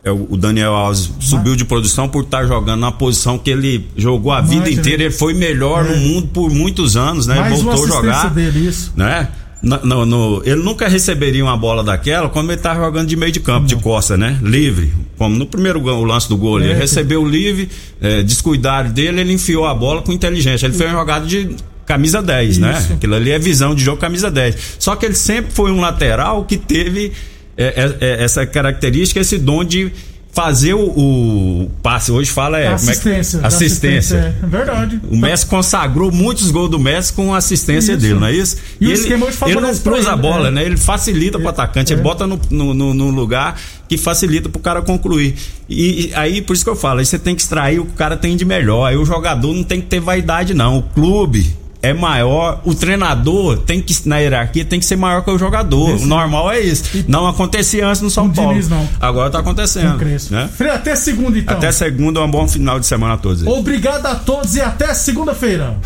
é, 0.07 0.11
o 0.13 0.37
Daniel 0.37 0.73
Alves 0.73 1.11
subiu 1.19 1.57
de 1.57 1.65
produção 1.65 2.09
por 2.09 2.23
estar 2.23 2.47
jogando 2.47 2.79
na 2.79 2.93
posição 2.93 3.37
que 3.37 3.51
ele 3.51 3.89
jogou 3.97 4.31
a 4.31 4.41
vida 4.41 4.71
inteira. 4.71 5.03
Ele 5.03 5.13
foi 5.13 5.35
melhor 5.35 5.85
é. 5.85 5.89
no 5.89 5.97
mundo 5.97 6.29
por 6.29 6.49
muitos 6.49 6.97
anos, 6.97 7.27
né? 7.27 7.41
Mais 7.41 7.61
Voltou 7.61 7.85
a 7.85 7.89
jogar. 7.89 8.31
Dele, 8.31 8.69
isso. 8.69 8.93
Né? 8.95 9.29
No, 9.61 9.81
no, 9.85 10.07
no, 10.07 10.43
ele 10.45 10.63
nunca 10.63 10.87
receberia 10.87 11.43
uma 11.43 11.57
bola 11.57 11.83
daquela 11.83 12.29
quando 12.29 12.51
ele 12.51 12.55
estava 12.61 12.85
jogando 12.85 13.09
de 13.09 13.17
meio 13.17 13.33
de 13.33 13.41
campo, 13.41 13.67
de 13.67 13.75
costa, 13.75 14.17
né? 14.17 14.39
Livre. 14.41 14.93
como 15.19 15.35
no 15.35 15.45
primeiro 15.45 15.81
gol, 15.81 15.99
o 15.99 16.05
lance 16.05 16.29
do 16.29 16.37
gol, 16.37 16.61
ele 16.61 16.71
É. 16.71 16.77
recebeu 16.77 17.23
o 17.23 17.29
livre, 17.29 17.69
é, 18.01 18.23
descuidaram 18.23 18.91
dele, 18.93 19.23
ele 19.23 19.33
enfiou 19.33 19.67
a 19.67 19.75
bola 19.75 20.03
com 20.03 20.13
inteligência. 20.13 20.67
Ele 20.67 20.75
fez 20.75 20.89
uma 20.89 21.01
jogada 21.01 21.27
de 21.27 21.57
camisa 21.85 22.23
10, 22.23 22.59
né? 22.59 22.79
Isso. 22.79 22.93
Aquilo 22.93 23.15
ali 23.17 23.33
é 23.33 23.41
visão 23.41 23.75
de 23.75 23.83
jogo 23.83 24.01
camisa 24.01 24.31
10. 24.31 24.77
Só 24.79 24.95
que 24.95 25.05
ele 25.05 25.17
sempre 25.17 25.51
foi 25.53 25.73
um 25.73 25.81
lateral 25.81 26.45
que 26.45 26.57
teve 26.57 27.13
é, 27.57 27.65
é, 27.65 27.97
é, 28.01 28.25
essa 28.25 28.47
característica, 28.47 29.21
esse 29.21 29.39
dom 29.39 29.65
de 29.65 29.91
fazer 30.37 30.75
o, 30.75 30.81
o 30.81 31.71
passe. 31.83 32.13
Hoje 32.13 32.31
fala 32.31 32.61
é. 32.61 32.65
é 32.65 32.69
assistência. 32.69 33.39
da 33.39 33.49
assistência. 33.49 34.37
É 34.43 34.47
verdade. 34.47 35.01
O 35.11 35.17
Messi 35.17 35.47
consagrou 35.47 36.13
muitos 36.13 36.51
gols 36.51 36.71
do 36.71 36.79
Messi 36.79 37.11
com 37.15 37.33
a 37.33 37.39
assistência 37.39 37.93
Isso. 37.93 38.03
dele, 38.03 38.21
não 38.21 38.27
é 38.27 38.35
isso? 38.35 38.59
E 38.79 38.87
o 38.87 38.91
ele, 38.91 39.15
ele 39.47 39.61
não 39.61 39.75
cruza 39.75 40.13
a 40.13 40.17
bola, 40.17 40.49
é. 40.49 40.51
né? 40.51 40.63
Ele 40.63 40.77
facilita 40.77 41.39
pro 41.39 41.49
atacante, 41.49 41.95
ele 41.95 42.03
bota 42.03 42.27
no, 42.27 42.39
no, 42.51 42.75
no- 42.75 42.93
no 42.93 43.11
lugar 43.11 43.59
que 43.89 43.97
facilita 43.97 44.51
pro 44.51 44.61
cara 44.61 44.83
concluir. 44.83 45.37
E, 45.71 46.09
e 46.09 46.15
aí, 46.15 46.43
por 46.43 46.55
isso 46.55 46.65
que 46.65 46.71
eu 46.71 46.77
falo, 46.77 46.99
aí 47.01 47.07
você 47.07 47.19
tem 47.19 47.35
que 47.35 47.41
extrair 47.41 47.79
o 47.81 47.87
que 47.87 47.93
o 47.93 47.97
cara 47.97 48.15
tem 48.15 48.37
de 48.37 48.45
melhor. 48.45 48.85
Aí 48.85 48.97
o 48.97 49.07
jogador 49.07 49.55
não 49.55 49.65
tem 49.65 49.81
que 49.81 49.87
ter 49.87 50.01
vaidade, 50.01 50.53
não. 50.53 50.79
O 50.79 50.83
clube 50.83 51.57
é 51.87 51.95
maior, 51.95 52.61
o 52.65 52.75
treinador 52.75 53.59
tem 53.59 53.81
que, 53.81 53.97
na 54.09 54.19
hierarquia, 54.19 54.65
tem 54.65 54.81
que 54.81 54.87
ser 54.87 54.97
maior 54.97 55.23
que 55.23 55.31
o 55.31 55.39
jogador. 55.39 55.97
O 55.97 56.07
normal 56.07 56.51
é 56.51 56.61
isso. 56.61 57.05
Não 57.07 57.27
acontecia 57.27 57.87
antes 57.87 58.01
no 58.03 58.11
São 58.11 58.31
Paulo. 58.31 58.51
Diniz, 58.53 58.69
não. 58.69 58.89
Agora 59.01 59.31
tá 59.31 59.39
acontecendo. 59.39 59.97
Né? 60.31 60.49
Frei, 60.57 60.71
até 60.71 60.97
segunda 60.97 61.39
então. 61.39 61.57
Até 61.57 61.71
segunda, 61.73 62.21
um 62.23 62.31
bom 62.31 62.47
final 62.49 62.81
de 62.81 62.87
semana 62.87 63.15
a 63.15 63.17
todos. 63.17 63.43
aí. 63.43 63.49
Obrigado 63.49 64.07
a 64.07 64.15
todos 64.15 64.55
e 64.57 64.61
até 64.61 64.93
segunda-feira. 64.95 65.77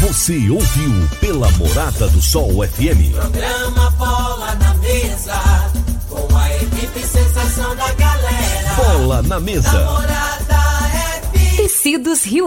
Você 0.00 0.48
ouviu 0.48 1.08
pela 1.20 1.50
Morada 1.52 2.06
do 2.08 2.22
Sol 2.22 2.64
FM. 2.68 3.12
Programa 3.12 3.90
Bola 3.98 4.54
na 4.54 4.74
Mesa, 4.74 5.40
com 6.08 6.36
a 6.36 6.54
equipe 6.56 7.00
sensação 7.00 7.74
da 7.74 7.92
galera. 7.94 8.74
Bola 8.76 9.22
na 9.22 9.40
mesa. 9.40 9.72
Morada 9.72 10.38
FM. 11.32 11.56
Tecidos 11.56 12.22
Rio 12.24 12.36